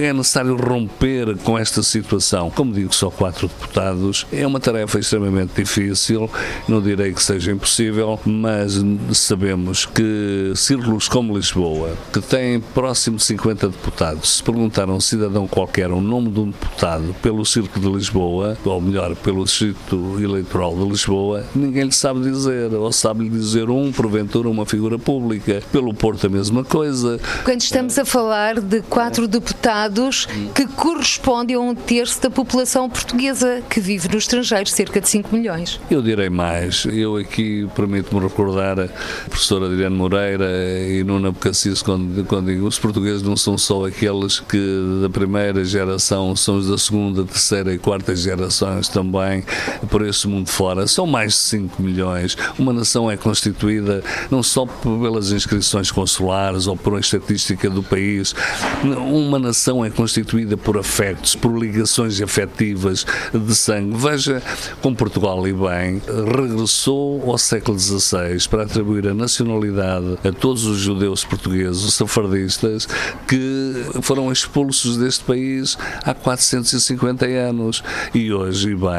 [0.00, 2.50] É necessário romper com esta situação.
[2.50, 6.28] Como digo só quatro deputados, é uma tarefa extremamente difícil,
[6.68, 8.80] não direi que seja impossível, mas
[9.12, 15.00] sabemos que círculos como Lisboa, que têm próximo de 50 deputados, se perguntar a um
[15.00, 20.18] cidadão qualquer o nome de um deputado pelo Círculo de Lisboa, ou melhor, pelo Distrito
[20.20, 24.98] Eleitoral de Lisboa, ninguém lhe sabe dizer, ou sabe lhe dizer um, porventura, uma figura
[24.98, 25.62] pública.
[25.70, 27.20] Pelo Porto, a mesma coisa.
[27.44, 33.62] Quando estamos a falar de quatro deputados que correspondem a um terço da população portuguesa
[33.68, 35.80] que vive no estrangeiro, cerca de 5 milhões.
[35.90, 36.84] Eu direi mais.
[36.86, 38.88] Eu aqui permito-me recordar a
[39.28, 40.50] professora Adriana Moreira
[40.88, 45.64] e Nuna Bocassis quando, quando digo os portugueses não são só aqueles que da primeira
[45.64, 49.42] geração, são os da segunda, terceira e quarta gerações também
[49.90, 50.86] por esse mundo fora.
[50.86, 52.36] São mais de 5 milhões.
[52.58, 58.34] Uma nação é constituída não só pelas inscrições consulares ou por uma estatística do país.
[58.82, 63.96] Uma nação é constituída por afetos, por ligações afetivas de sangue.
[63.96, 64.42] Veja
[64.80, 66.00] como Portugal, e bem,
[66.36, 72.86] regressou ao século XVI para atribuir a nacionalidade a todos os judeus portugueses, os safardistas,
[73.26, 77.82] que foram expulsos deste país há 450 anos.
[78.14, 78.91] E hoje, e bem,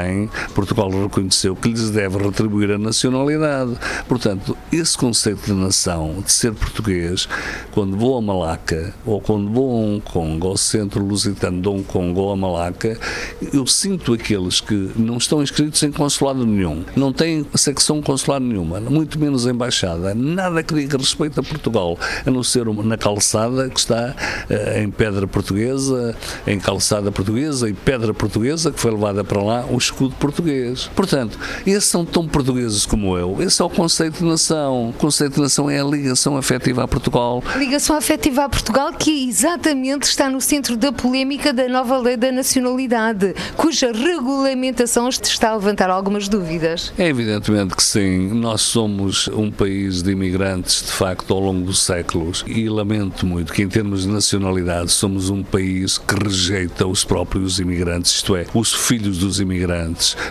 [0.54, 3.78] Portugal reconheceu que lhes deve retribuir a nacionalidade.
[4.08, 7.28] Portanto, esse conceito de nação, de ser português,
[7.72, 11.84] quando vou a Malaca, ou quando vou a Hong Kong, ao centro lusitano de Hong
[11.84, 12.98] Kong ou a Malaca,
[13.54, 18.80] eu sinto aqueles que não estão inscritos em consulado nenhum, não têm secção consular nenhuma,
[18.80, 23.80] muito menos embaixada, nada que diga respeito a Portugal, a não ser na calçada que
[23.80, 24.16] está
[24.50, 26.16] uh, em pedra portuguesa,
[26.48, 30.90] em calçada portuguesa e pedra portuguesa que foi levada para lá o escudo português.
[30.96, 33.42] Portanto, esses são tão portugueses como eu.
[33.42, 34.90] Esse é o conceito de nação.
[34.90, 37.44] O conceito de nação é a ligação afetiva a Portugal.
[37.58, 42.32] Ligação afetiva a Portugal que exatamente está no centro da polémica da nova lei da
[42.32, 46.94] nacionalidade, cuja regulamentação está a levantar algumas dúvidas.
[46.98, 48.30] É evidentemente que sim.
[48.34, 53.54] Nós somos um país de imigrantes, de facto, ao longo dos séculos e lamento muito
[53.54, 58.46] que, em termos de nacionalidade, somos um país que rejeita os próprios imigrantes, isto é,
[58.54, 59.73] os filhos dos imigrantes.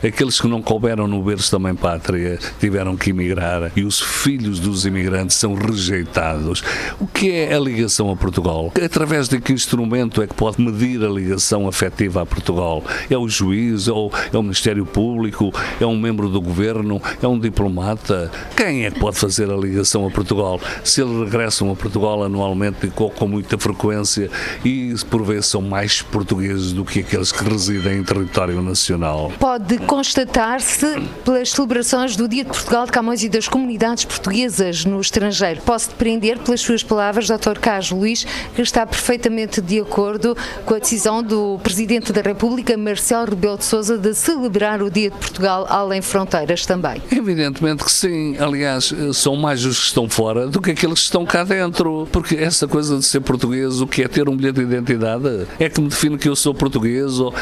[0.06, 4.58] Aqueles que não couberam no berço da mãe pátria tiveram que emigrar e os filhos
[4.58, 6.62] dos imigrantes são rejeitados.
[7.00, 8.72] O que é a ligação a Portugal?
[8.82, 12.84] Através de que instrumento é que pode medir a ligação afetiva a Portugal?
[13.10, 13.88] É o juiz?
[13.88, 15.52] É o, é o Ministério Público?
[15.80, 17.00] É um membro do governo?
[17.22, 18.30] É um diplomata?
[18.56, 20.60] Quem é que pode fazer a ligação a Portugal?
[20.84, 24.30] Se eles regressam a Portugal anualmente com, com muita frequência
[24.64, 29.31] e por vezes são mais portugueses do que aqueles que residem em território nacional.
[29.38, 30.86] Pode constatar-se
[31.24, 35.60] pelas celebrações do Dia de Portugal de Camões e das comunidades portuguesas no estrangeiro.
[35.62, 37.58] Posso depreender pelas suas palavras, Dr.
[37.60, 43.30] Carlos Luís, que está perfeitamente de acordo com a decisão do Presidente da República, Marcelo
[43.30, 47.02] Rebelo de Sousa, de celebrar o Dia de Portugal além fronteiras também.
[47.10, 48.36] Evidentemente que sim.
[48.38, 52.08] Aliás, são mais os que estão fora do que aqueles que estão cá dentro.
[52.12, 55.68] Porque essa coisa de ser português, o que é ter um bilhete de identidade, é
[55.68, 57.18] que me define que eu sou português.
[57.18, 57.34] Ou,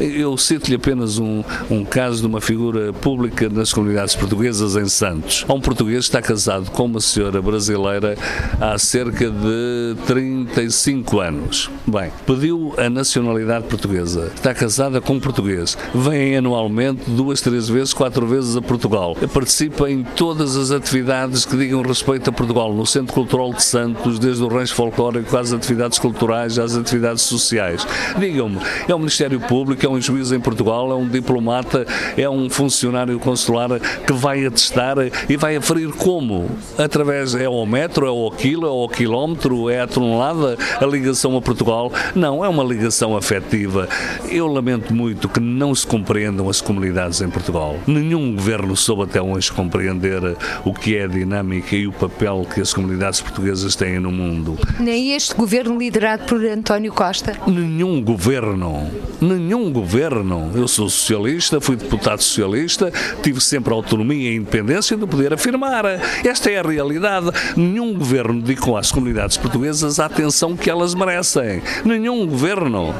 [0.00, 5.44] eu cito-lhe apenas um, um caso de uma figura pública nas comunidades portuguesas em Santos.
[5.48, 8.16] Um português está casado com uma senhora brasileira
[8.60, 11.70] há cerca de 35 anos.
[11.86, 14.32] Bem, pediu a nacionalidade portuguesa.
[14.34, 15.76] Está casada com um português.
[15.94, 19.16] Vem anualmente duas, três vezes, quatro vezes a Portugal.
[19.32, 24.18] Participa em todas as atividades que digam respeito a Portugal, no Centro Cultural de Santos,
[24.18, 27.86] desde o rancho folclórico às atividades culturais, às atividades sociais.
[28.18, 31.86] Digam-me, é um Ministério Público, é um juiz em Portugal, é um diplomata,
[32.16, 33.68] é um funcionário consular
[34.06, 34.96] que vai atestar
[35.28, 36.50] e vai aferir como?
[36.78, 41.36] Através, é ao metro, é ao quilo, é ao quilómetro, é a tonelada, a ligação
[41.36, 41.92] a Portugal?
[42.14, 43.88] Não, é uma ligação afetiva.
[44.30, 47.76] Eu lamento muito que não se compreendam as comunidades em Portugal.
[47.86, 52.60] Nenhum governo soube até hoje compreender o que é a dinâmica e o papel que
[52.60, 54.58] as comunidades portuguesas têm no mundo.
[54.78, 57.36] Nem este governo liderado por António Costa?
[57.46, 60.50] Nenhum governo, nenhum governo.
[60.54, 65.84] Eu sou socialista, fui deputado socialista, tive sempre autonomia e independência de poder afirmar.
[66.24, 67.30] Esta é a realidade.
[67.56, 71.62] Nenhum governo dedicou às comunidades portuguesas a atenção que elas merecem.
[71.84, 72.94] Nenhum governo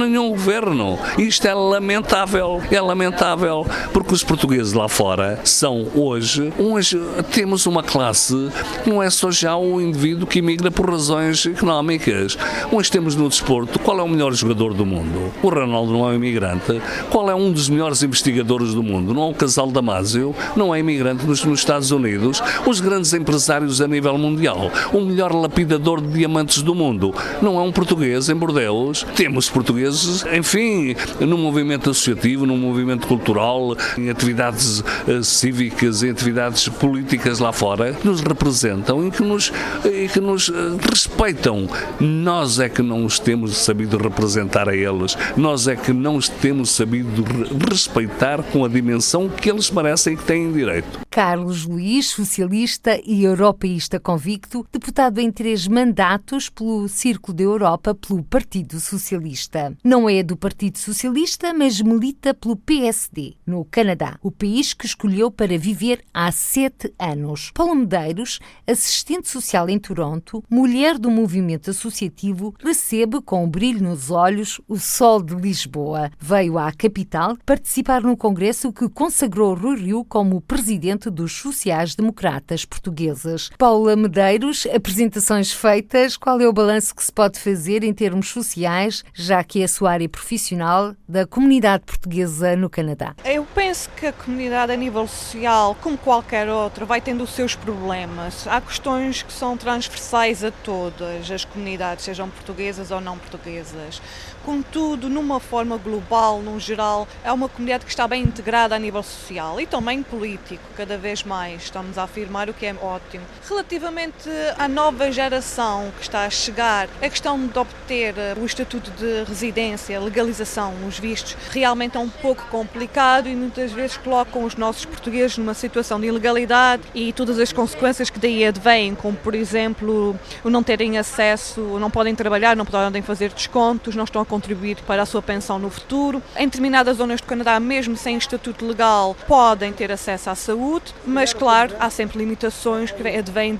[0.00, 0.98] nenhum governo.
[1.18, 2.62] Isto é lamentável.
[2.70, 7.00] É lamentável porque os portugueses lá fora são hoje, hoje
[7.32, 8.50] temos uma classe
[8.82, 12.36] que não é só já o indivíduo que emigra por razões económicas.
[12.72, 15.32] Hoje temos no desporto qual é o melhor jogador do mundo?
[15.42, 16.80] O Ronaldo não é um imigrante.
[17.10, 19.14] Qual é um dos melhores investigadores do mundo?
[19.14, 20.34] Não é o Casal Damasio?
[20.56, 22.42] Não é imigrante nos, nos Estados Unidos?
[22.66, 24.70] Os grandes empresários a nível mundial?
[24.92, 27.14] O melhor lapidador de diamantes do mundo?
[27.40, 29.06] Não é um português em Bordeaux?
[29.14, 29.83] Temos portugueses
[30.32, 37.52] enfim, no movimento associativo, no movimento cultural, em atividades uh, cívicas, em atividades políticas lá
[37.52, 39.52] fora, que nos representam e que nos,
[39.84, 41.68] e que nos uh, respeitam.
[42.00, 46.28] Nós é que não os temos sabido representar a eles, nós é que não os
[46.28, 47.24] temos sabido
[47.70, 51.00] respeitar com a dimensão que eles merecem e que têm direito.
[51.10, 58.22] Carlos Luís, socialista e europeísta convicto, deputado em três mandatos pelo Círculo da Europa pelo
[58.22, 59.73] Partido Socialista.
[59.82, 65.30] Não é do Partido Socialista, mas milita pelo PSD, no Canadá, o país que escolheu
[65.30, 67.50] para viver há sete anos.
[67.54, 74.10] Paulo Medeiros, assistente social em Toronto, mulher do movimento associativo, recebe com um brilho nos
[74.10, 76.10] olhos o sol de Lisboa.
[76.18, 83.50] Veio à capital participar no congresso que consagrou Rui Rio como presidente dos sociais-democratas portugueses.
[83.58, 89.04] Paula Medeiros, apresentações feitas, qual é o balanço que se pode fazer em termos sociais,
[89.12, 93.14] já que a sua área profissional, da comunidade portuguesa no Canadá?
[93.24, 97.54] Eu penso que a comunidade a nível social, como qualquer outra, vai tendo os seus
[97.54, 98.46] problemas.
[98.46, 104.00] Há questões que são transversais a todas as comunidades, sejam portuguesas ou não portuguesas.
[104.44, 109.02] Contudo, numa forma global, num geral, é uma comunidade que está bem integrada a nível
[109.02, 111.62] social e também político, cada vez mais.
[111.62, 113.24] Estamos a afirmar o que é ótimo.
[113.48, 114.28] Relativamente
[114.58, 119.24] à nova geração que está a chegar, a questão de obter eh, o estatuto de
[119.24, 124.84] residência, legalização, os vistos, realmente é um pouco complicado e muitas vezes colocam os nossos
[124.84, 130.14] portugueses numa situação de ilegalidade e todas as consequências que daí advêm, como por exemplo
[130.42, 134.78] o não terem acesso, não podem trabalhar, não podem fazer descontos, não estão a contribuir
[134.84, 136.20] para a sua pensão no futuro.
[136.36, 141.32] Em determinadas zonas do Canadá, mesmo sem estatuto legal, podem ter acesso à saúde, mas
[141.32, 143.56] claro, há sempre limitações que advêm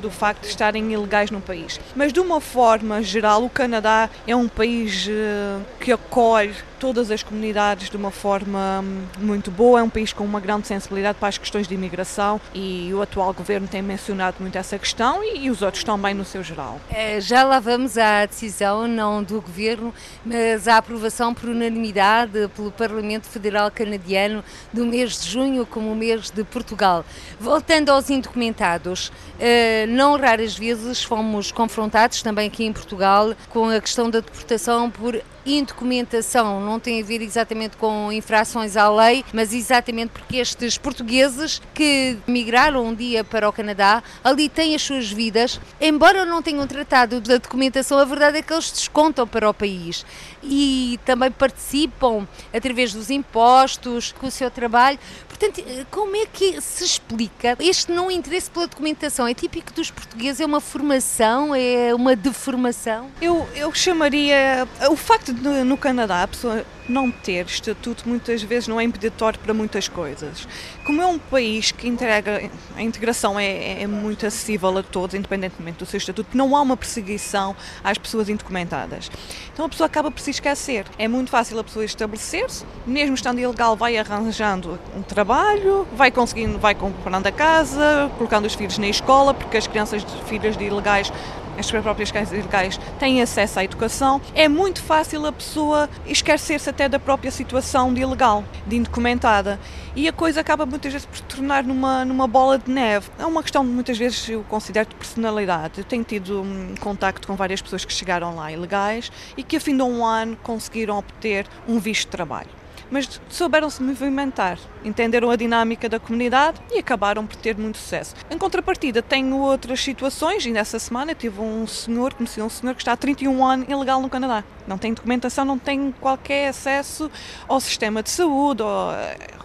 [0.00, 1.80] do facto de estarem ilegais no país.
[1.96, 7.22] Mas de uma forma geral, o Canadá é um país eh, que acolhe todas as
[7.22, 9.78] comunidades de uma forma hum, muito boa.
[9.78, 13.32] É um país com uma grande sensibilidade para as questões de imigração e o atual
[13.32, 16.80] governo tem mencionado muito essa questão e, os outros também no seu geral.
[16.90, 19.94] É, já lá vamos à decisão, não do governo,
[20.24, 25.96] mas à aprovação por unanimidade pelo Parlamento Federal Canadiano do mês de junho como o
[25.96, 27.04] mês de Portugal.
[27.40, 33.80] Voltando aos indocumentados, eh, não raras vezes fomos confrontados também aqui em Portugal com a
[33.80, 39.52] questão da deportação por indocumentação não tem a ver exatamente com infrações à lei, mas
[39.52, 45.10] exatamente porque estes portugueses que migraram um dia para o Canadá, ali têm as suas
[45.10, 49.54] vidas, embora não tenham tratado da documentação, a verdade é que eles descontam para o
[49.54, 50.04] país
[50.42, 54.98] e também participam através dos impostos, com o seu trabalho.
[55.42, 59.26] Portanto, como é que se explica este não interesse pela documentação?
[59.26, 60.40] É típico dos portugueses?
[60.40, 61.52] É uma formação?
[61.52, 63.10] É uma deformação?
[63.20, 64.68] Eu, eu chamaria.
[64.88, 69.38] O facto de no Canadá a pessoa não ter estatuto muitas vezes não é impeditório
[69.38, 70.46] para muitas coisas.
[70.84, 75.78] Como é um país que integra, a integração é, é, muito acessível a todos, independentemente
[75.78, 79.10] do seu estatuto, não há uma perseguição às pessoas indocumentadas.
[79.52, 80.84] Então a pessoa acaba por se esquecer.
[80.98, 86.58] É muito fácil a pessoa estabelecer-se, mesmo estando ilegal, vai arranjando um trabalho, vai conseguindo,
[86.58, 91.10] vai comprando a casa, colocando os filhos na escola, porque as crianças filhas de ilegais
[91.58, 96.88] as próprias casas ilegais têm acesso à educação, é muito fácil a pessoa esquecer-se até
[96.88, 99.58] da própria situação de ilegal, de indocumentada.
[99.94, 103.10] E a coisa acaba muitas vezes por se tornar numa, numa bola de neve.
[103.18, 105.78] É uma questão, muitas vezes, eu considero de personalidade.
[105.78, 109.60] Eu tenho tido um, contacto com várias pessoas que chegaram lá ilegais e que, a
[109.60, 112.61] fim de um ano, conseguiram obter um visto de trabalho
[112.92, 118.14] mas souberam-se movimentar, entenderam a dinâmica da comunidade e acabaram por ter muito sucesso.
[118.30, 122.82] Em contrapartida, tenho outras situações, e nessa semana tive um senhor, conheci um senhor que
[122.82, 124.44] está há 31 anos ilegal no Canadá.
[124.68, 127.10] Não tem documentação, não tem qualquer acesso
[127.48, 128.92] ao sistema de saúde, ao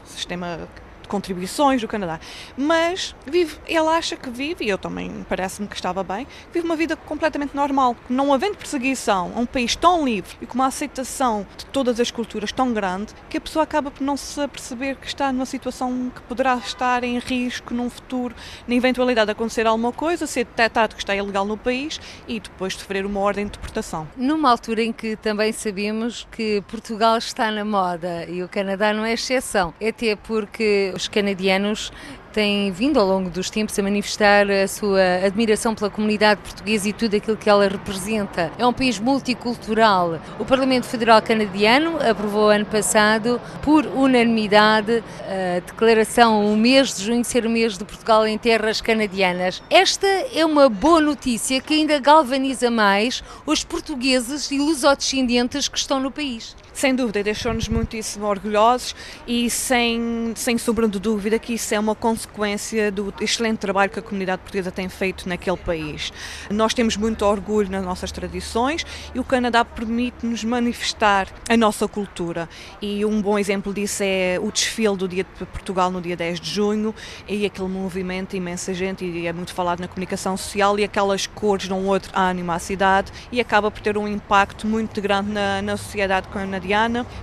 [0.06, 0.68] sistema
[1.08, 2.20] contribuições do Canadá.
[2.56, 6.76] Mas vive, ele acha que vive, e eu também parece-me que estava bem, vive uma
[6.76, 7.96] vida completamente normal.
[8.10, 12.12] Não havendo perseguição a um país tão livre e com uma aceitação de todas as
[12.12, 16.12] culturas tão grande, que a pessoa acaba por não se perceber que está numa situação
[16.14, 18.36] que poderá estar em risco num futuro,
[18.68, 22.74] na eventualidade de acontecer alguma coisa, ser detectado que está ilegal no país e depois
[22.74, 24.08] sofrer uma ordem de deportação.
[24.16, 29.06] Numa altura em que também sabemos que Portugal está na moda e o Canadá não
[29.06, 31.92] é exceção, até porque os canadianos
[32.34, 36.94] tem vindo ao longo dos tempos a manifestar a sua admiração pela comunidade portuguesa e
[36.94, 38.52] tudo aquilo que ela representa.
[38.60, 40.20] É um país multicultural.
[40.38, 47.26] O Parlamento Federal Canadiano aprovou ano passado, por unanimidade, a declaração o mês de junho
[47.26, 49.64] ser o mês de Portugal em terras canadianas.
[49.70, 56.00] Esta é uma boa notícia que ainda galvaniza mais os portugueses e lusodescendentes que estão
[56.00, 61.74] no país sem dúvida, deixou-nos muitíssimo orgulhosos e sem, sem sombra de dúvida que isso
[61.74, 66.14] é uma consequência do excelente trabalho que a comunidade portuguesa tem feito naquele país.
[66.52, 72.48] Nós temos muito orgulho nas nossas tradições e o Canadá permite-nos manifestar a nossa cultura.
[72.80, 76.40] E um bom exemplo disso é o desfile do Dia de Portugal no dia 10
[76.40, 76.94] de junho
[77.28, 81.68] e aquele movimento, imensa gente, e é muito falado na comunicação social, e aquelas cores
[81.68, 85.76] dão outro ânimo à cidade e acaba por ter um impacto muito grande na, na
[85.76, 86.28] sociedade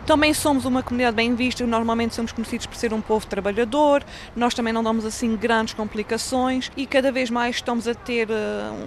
[0.07, 4.55] também somos uma comunidade bem vista, normalmente somos conhecidos por ser um povo trabalhador, nós
[4.55, 8.35] também não damos assim grandes complicações e cada vez mais estamos a ter uh,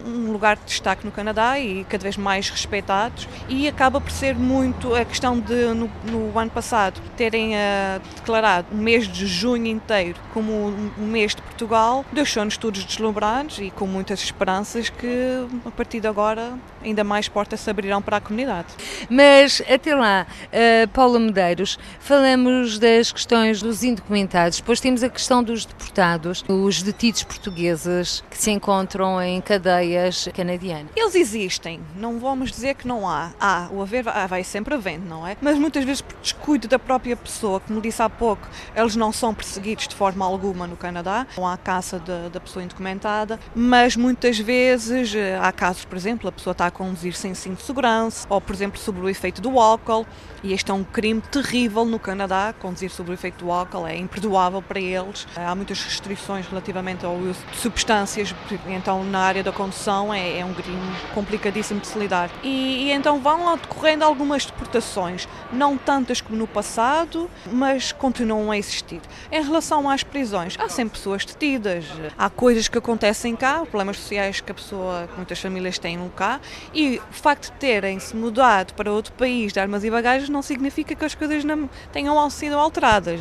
[0.08, 4.36] um lugar de destaque no Canadá e cada vez mais respeitados e acaba por ser
[4.36, 9.68] muito a questão de no, no ano passado terem uh, declarado o mês de junho
[9.68, 10.51] inteiro como
[10.97, 16.08] o mês de Portugal, deixou-nos todos deslumbrados e com muitas esperanças que a partir de
[16.08, 16.53] agora
[16.84, 18.68] ainda mais portas se abrirão para a comunidade.
[19.10, 25.43] Mas até lá, uh, Paula Medeiros, falamos das questões dos indocumentados, depois temos a questão
[25.43, 30.91] dos deportados, os detidos portugueses que se encontram em cadeias canadianas.
[30.95, 33.32] Eles existem, não vamos dizer que não há.
[33.39, 35.38] Há, o haver vai sempre havendo, não é?
[35.41, 39.34] Mas muitas vezes por descuido da própria pessoa, como disse há pouco, eles não são
[39.34, 42.00] perseguidos de forma alguma no Canadá, não há caça
[42.32, 46.72] da pessoa indocumentada, mas muitas vezes eh, há casos, por exemplo, a pessoa está a
[46.72, 50.06] conduzir sem cinto de segurança, ou por exemplo sob o efeito do álcool,
[50.44, 52.54] e este é um crime terrível no Canadá.
[52.60, 55.28] Conduzir sob o efeito do álcool é imperdoável para eles.
[55.36, 58.34] Há muitas restrições relativamente ao uso de substâncias,
[58.68, 62.30] então na área da condução é, é um crime complicadíssimo de se lidar.
[62.44, 68.52] E, e então vão lá decorrendo algumas deportações, não tantas como no passado, mas continuam
[68.52, 69.02] a existir.
[69.32, 71.86] Em relação às prisões, há sempre pessoas detidas,
[72.18, 76.40] há coisas que acontecem cá, problemas sociais que a pessoa, que muitas famílias têm cá,
[76.74, 80.42] e o facto de terem se mudado para outro país de armas e bagagens não
[80.42, 83.20] significa que as coisas não tenham sido alteradas.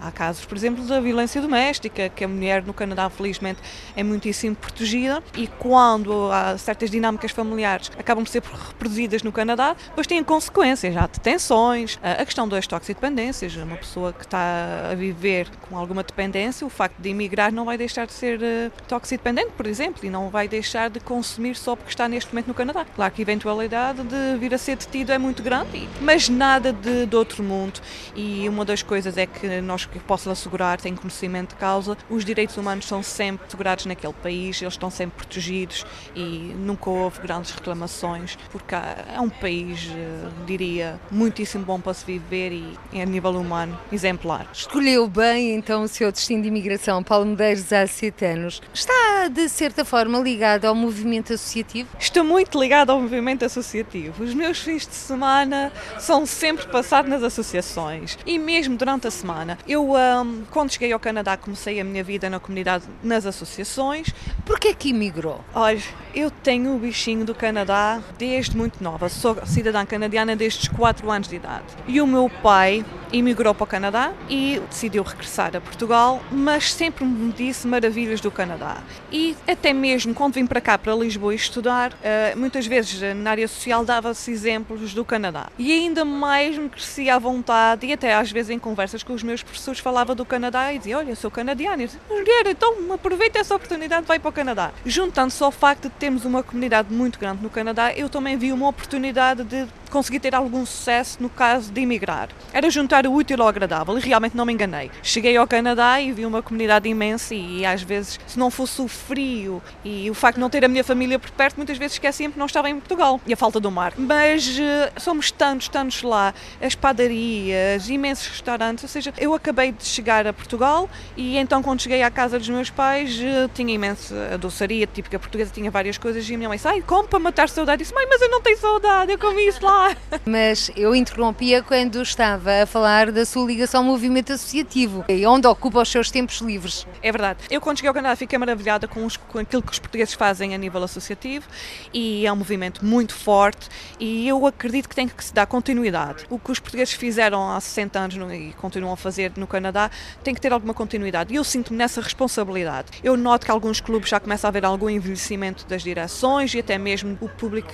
[0.00, 3.60] Há casos, por exemplo, da violência doméstica, que a mulher no Canadá, felizmente,
[3.96, 9.76] é muitíssimo protegida e quando há certas dinâmicas familiares acabam por ser reproduzidas no Canadá,
[9.88, 10.96] depois têm consequências.
[10.96, 13.56] Há detenções, a questão das toxidependências.
[13.56, 17.76] Uma pessoa que está a viver com alguma dependência, o facto de emigrar não vai
[17.76, 21.90] deixar de ser uh, toxidependente, por exemplo, e não vai deixar de consumir só porque
[21.90, 22.84] está neste momento no Canadá.
[22.94, 26.72] Claro que a eventualidade de vir a ser detido é muito grande, mas nada nada
[26.72, 27.78] de, de outro mundo
[28.16, 32.24] e uma das coisas é que nós que posso assegurar, tenho conhecimento de causa, os
[32.24, 35.84] direitos humanos são sempre assegurados naquele país, eles estão sempre protegidos
[36.16, 42.06] e nunca houve grandes reclamações, porque é um país, eh, diria, muitíssimo bom para se
[42.06, 42.52] viver
[42.92, 44.48] e a nível humano exemplar.
[44.50, 48.62] Escolheu bem então o seu destino de imigração, Paulo Medeiros, há sete anos.
[48.72, 51.88] Está de certa forma ligado ao movimento associativo?
[51.98, 54.22] Estou muito ligado ao movimento associativo.
[54.22, 59.58] Os meus fins de semana são sempre passado nas associações e mesmo durante a semana.
[59.66, 64.08] Eu, um, quando cheguei ao Canadá, comecei a minha vida na comunidade nas associações.
[64.44, 65.44] Porquê que emigrou?
[65.54, 65.82] Olha,
[66.14, 69.08] eu tenho o bichinho do Canadá desde muito nova.
[69.08, 71.64] Sou cidadã canadiana desde os 4 anos de idade.
[71.86, 77.04] E o meu pai emigrou para o Canadá e decidiu regressar a Portugal, mas sempre
[77.04, 78.78] me disse maravilhas do Canadá.
[79.10, 83.48] E até mesmo quando vim para cá, para Lisboa, estudar, eh, muitas vezes na área
[83.48, 85.46] social dava-se exemplos do Canadá.
[85.58, 89.22] E ainda mais me crescia à vontade e até às vezes em conversas com os
[89.22, 91.82] meus professores falava do Canadá e dizia, olha, eu sou canadiana.
[91.82, 94.72] Eu dizia, mulher, então aproveita essa oportunidade e vai para o Canadá.
[94.84, 98.68] Juntando-se ao facto de termos uma comunidade muito grande no Canadá, eu também vi uma
[98.68, 102.28] oportunidade de conseguir ter algum sucesso no caso de emigrar.
[102.52, 104.90] Era juntar o útil ao agradável e realmente não me enganei.
[105.02, 108.88] Cheguei ao Canadá e vi uma comunidade imensa e, às vezes, se não fosse o
[108.88, 112.30] frio e o facto de não ter a minha família por perto, muitas vezes esquecia
[112.30, 113.92] que não estava em Portugal e a falta do mar.
[113.96, 119.84] Mas uh, somos tantos, tantos lá, as padarias, imensos restaurantes, ou seja, eu acabei de
[119.84, 124.36] chegar a Portugal e então quando cheguei à casa dos meus pais uh, tinha imensa
[124.38, 127.48] doçaria típica portuguesa, tinha várias coisas e a minha mãe disse, ai, como para matar
[127.48, 127.82] saudade?
[127.82, 129.77] Eu disse, mãe, mas eu não tenho saudade, eu comi isso lá
[130.24, 135.46] Mas eu interrompia quando estava a falar da sua ligação ao movimento associativo, e onde
[135.46, 136.86] ocupa os seus tempos livres.
[137.02, 137.40] É verdade.
[137.50, 140.54] Eu, quando cheguei ao Canadá, fiquei maravilhada com, os, com aquilo que os portugueses fazem
[140.54, 141.46] a nível associativo
[141.92, 143.68] e é um movimento muito forte
[143.98, 146.24] e eu acredito que tem que se dar continuidade.
[146.28, 149.90] O que os portugueses fizeram há 60 anos no, e continuam a fazer no Canadá
[150.22, 152.88] tem que ter alguma continuidade e eu sinto-me nessa responsabilidade.
[153.02, 156.78] Eu noto que alguns clubes já começam a haver algum envelhecimento das direções e até
[156.78, 157.72] mesmo o público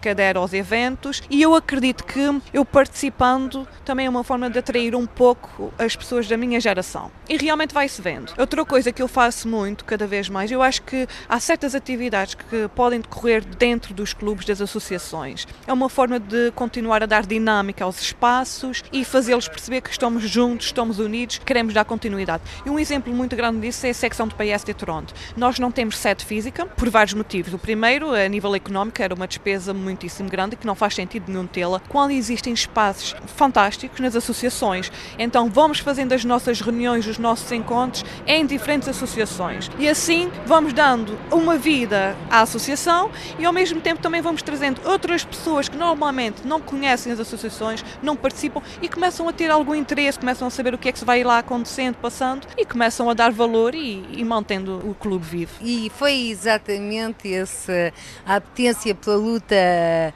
[0.00, 2.20] que, adere aos eventos e eu acredito que
[2.52, 7.10] eu participando também é uma forma de atrair um pouco as pessoas da minha geração.
[7.28, 8.32] E realmente vai-se vendo.
[8.38, 12.34] Outra coisa que eu faço muito, cada vez mais, eu acho que há certas atividades
[12.34, 15.46] que podem decorrer dentro dos clubes, das associações.
[15.66, 20.28] É uma forma de continuar a dar dinâmica aos espaços e fazê-los perceber que estamos
[20.28, 22.42] juntos, estamos unidos, queremos dar continuidade.
[22.64, 25.14] E um exemplo muito grande disso é a secção do PSD Toronto.
[25.36, 27.54] Nós não temos sede física por vários motivos.
[27.54, 31.46] O primeiro, a nível económico, era uma despesa muitíssimo grande que não faz sentido nenhum
[31.46, 31.80] tê-la.
[31.88, 38.04] Quando existem espaços fantásticos nas associações, então vamos fazendo as nossas reuniões, os nossos encontros
[38.26, 39.70] em diferentes associações.
[39.78, 44.80] E assim vamos dando uma vida à associação e ao mesmo tempo também vamos trazendo
[44.84, 49.74] outras pessoas que normalmente não conhecem as associações, não participam e começam a ter algum
[49.74, 53.08] interesse, começam a saber o que é que se vai lá acontecendo, passando e começam
[53.08, 55.52] a dar valor e, e mantendo o clube vivo.
[55.60, 57.92] E foi exatamente essa
[58.26, 59.54] apetência pela luta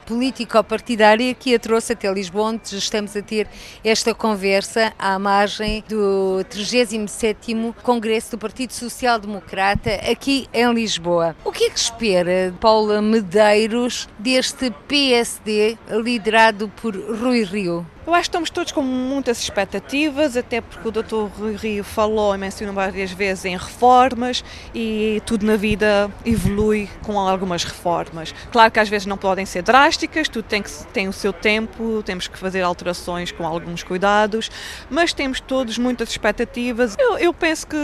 [0.05, 1.04] político-partidária
[1.35, 3.47] que a trouxe até Lisboa, onde estamos a ter
[3.83, 11.35] esta conversa à margem do 37º Congresso do Partido Social Democrata aqui em Lisboa.
[11.45, 17.85] O que é que espera Paula Medeiros deste PSD liderado por Rui Rio?
[18.05, 21.25] Eu acho que estamos todos com muitas expectativas, até porque o Dr.
[21.39, 24.43] Rui Rio falou e mencionou várias vezes em reformas
[24.75, 28.31] e tudo na vida evolui com algumas reformas.
[28.51, 32.03] Claro que às vezes não podem ser drásticas, tudo tem, que, tem o seu tempo,
[32.05, 34.51] temos que fazer alterações com alguns cuidados,
[34.87, 36.95] mas temos todos muitas expectativas.
[36.99, 37.77] Eu, eu penso que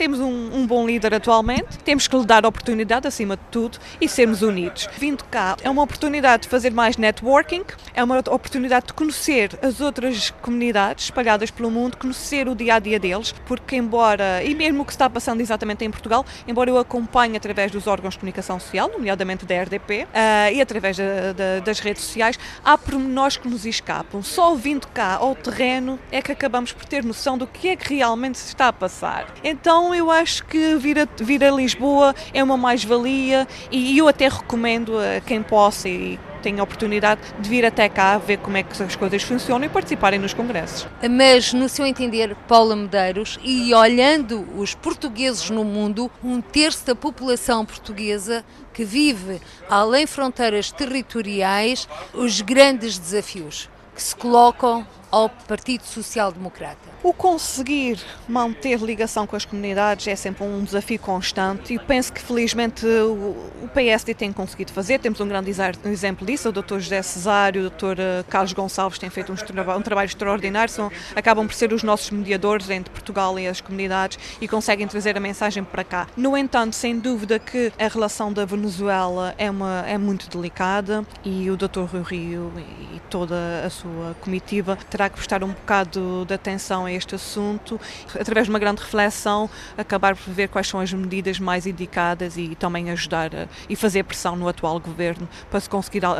[0.00, 4.08] temos um, um, bom líder atualmente, temos que lhe dar oportunidade acima de tudo e
[4.08, 4.88] sermos unidos.
[4.96, 9.78] Vindo cá é uma oportunidade de fazer mais networking, é uma oportunidade de conhecer as
[9.78, 14.84] outras comunidades espalhadas pelo mundo, conhecer o dia a dia deles, porque embora, e mesmo
[14.84, 18.58] o que está passando exatamente em Portugal, embora eu acompanhe através dos órgãos de comunicação
[18.58, 23.36] social, nomeadamente da RDP, uh, eh, e através da, da, das redes sociais, há pormenores
[23.36, 24.22] que nos escapam.
[24.22, 27.96] Só vindo cá ao terreno é que acabamos por ter noção do que é que
[27.96, 29.26] realmente se está a passar.
[29.44, 34.28] Então eu acho que vir a, vir a Lisboa é uma mais-valia e eu até
[34.28, 38.62] recomendo a quem possa e tenha a oportunidade de vir até cá ver como é
[38.62, 40.86] que as coisas funcionam e participarem nos congressos.
[41.08, 46.94] Mas, no seu entender, Paula Medeiros, e olhando os portugueses no mundo, um terço da
[46.94, 55.84] população portuguesa que vive além fronteiras territoriais, os grandes desafios que se colocam ao Partido
[55.84, 56.90] Social Democrata?
[57.02, 57.98] O conseguir
[58.28, 63.68] manter ligação com as comunidades é sempre um desafio constante e penso que felizmente o
[63.72, 64.98] PSD tem conseguido fazer.
[64.98, 66.78] Temos um grande exemplo disso, o Dr.
[66.78, 67.98] José Cesário, o Dr.
[67.98, 69.36] Eh, Carlos Gonçalves têm feito um,
[69.76, 74.18] um trabalho extraordinário, são, acabam por ser os nossos mediadores entre Portugal e as comunidades
[74.40, 76.06] e conseguem trazer a mensagem para cá.
[76.16, 81.50] No entanto, sem dúvida que a relação da Venezuela é, uma, é muito delicada e
[81.50, 81.84] o Dr.
[81.90, 82.52] Rui Rio
[82.94, 87.80] e toda a sua comitiva terá que prestar um bocado de atenção a este assunto,
[88.18, 89.48] através de uma grande reflexão,
[89.78, 94.02] acabar por ver quais são as medidas mais indicadas e também ajudar a, e fazer
[94.02, 96.12] pressão no atual governo para se conseguir a,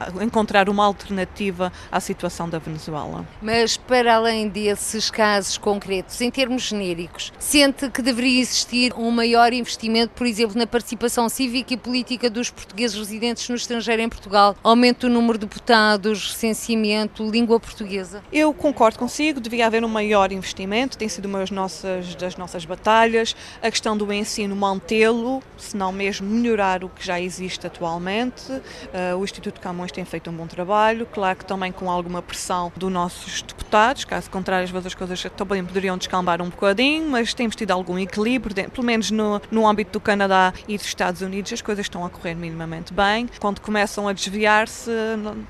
[0.00, 3.26] a, encontrar uma alternativa à situação da Venezuela.
[3.42, 9.52] Mas para além desses casos concretos, em termos genéricos, sente que deveria existir um maior
[9.52, 14.56] investimento, por exemplo, na participação cívica e política dos portugueses residentes no estrangeiro em Portugal,
[14.64, 18.05] aumento do número de deputados, recenseamento, língua portuguesa?
[18.32, 22.64] Eu concordo consigo, devia haver um maior investimento, tem sido uma das nossas, das nossas
[22.64, 23.34] batalhas.
[23.62, 28.50] A questão do ensino, mantê-lo, se não mesmo melhorar o que já existe atualmente.
[28.52, 32.72] Uh, o Instituto Camões tem feito um bom trabalho, claro que também com alguma pressão
[32.76, 37.34] dos nossos deputados, caso contrário, às vezes as coisas também poderiam descambar um bocadinho, mas
[37.34, 41.52] temos tido algum equilíbrio, pelo menos no, no âmbito do Canadá e dos Estados Unidos,
[41.52, 43.28] as coisas estão a correr minimamente bem.
[43.40, 44.90] Quando começam a desviar-se,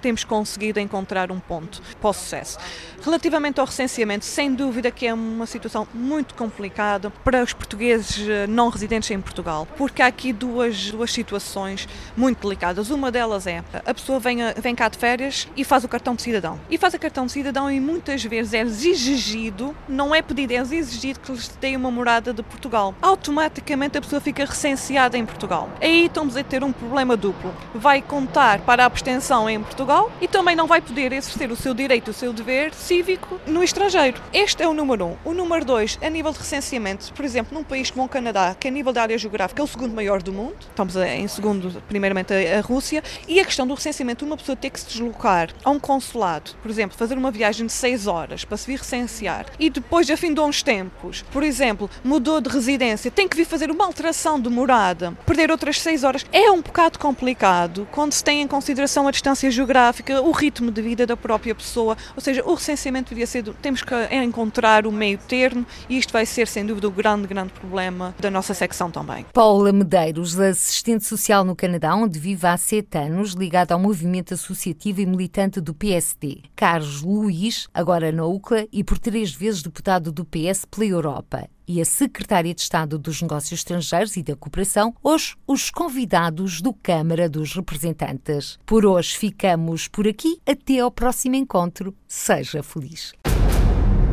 [0.00, 2.45] temos conseguido encontrar um ponto para o sucesso.
[2.54, 2.95] Acontece?
[3.06, 8.48] Relativamente ao recenseamento, sem dúvida que é uma situação muito complicada para os portugueses eh,
[8.48, 12.90] não residentes em Portugal, porque há aqui duas, duas situações muito delicadas.
[12.90, 16.22] Uma delas é a pessoa vem, vem cá de férias e faz o cartão de
[16.22, 16.58] cidadão.
[16.68, 20.56] E faz o cartão de cidadão e muitas vezes é exigido, não é pedido, é
[20.56, 22.92] exigido que lhes dê uma morada de Portugal.
[23.00, 25.70] Automaticamente a pessoa fica recenseada em Portugal.
[25.80, 27.54] Aí estamos a ter um problema duplo.
[27.72, 31.72] Vai contar para a abstenção em Portugal e também não vai poder exercer o seu
[31.72, 34.18] direito, o seu dever cívico no estrangeiro.
[34.32, 35.16] Este é o número um.
[35.22, 38.66] O número dois, a nível de recenseamento, por exemplo, num país como o Canadá, que
[38.66, 42.32] a nível da área geográfica é o segundo maior do mundo, estamos em segundo, primeiramente,
[42.32, 45.78] a, Rússia, e a questão do recenseamento, uma pessoa ter que se deslocar a um
[45.78, 50.10] consulado, por exemplo, fazer uma viagem de seis horas para se vir recensear e depois,
[50.10, 53.84] a fim de uns tempos, por exemplo, mudou de residência, tem que vir fazer uma
[53.84, 58.48] alteração de morada, perder outras seis horas, é um bocado complicado quando se tem em
[58.48, 62.75] consideração a distância geográfica, o ritmo de vida da própria pessoa, ou seja, o recenseamento
[62.84, 66.90] deveria ser, temos que encontrar o meio termo e isto vai ser, sem dúvida, o
[66.90, 69.26] grande, grande problema da nossa secção também.
[69.32, 75.00] Paula Medeiros, assistente social no Canadá, onde vive há sete anos, ligada ao movimento associativo
[75.00, 76.42] e militante do PSD.
[76.54, 81.80] Carlos Luís, agora na UCLA e por três vezes deputado do PS pela Europa e
[81.80, 87.28] a Secretária de Estado dos Negócios Estrangeiros e da Cooperação, hoje os convidados do Câmara
[87.28, 88.58] dos Representantes.
[88.64, 90.40] Por hoje ficamos por aqui.
[90.46, 91.94] Até ao próximo encontro.
[92.06, 93.12] Seja feliz.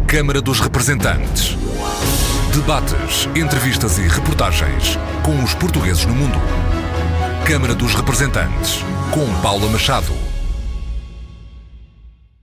[0.08, 1.56] Câmara dos Representantes.
[2.54, 6.38] Debates, entrevistas e reportagens com os portugueses no mundo.
[7.48, 10.33] Câmara dos Representantes, com Paula Machado.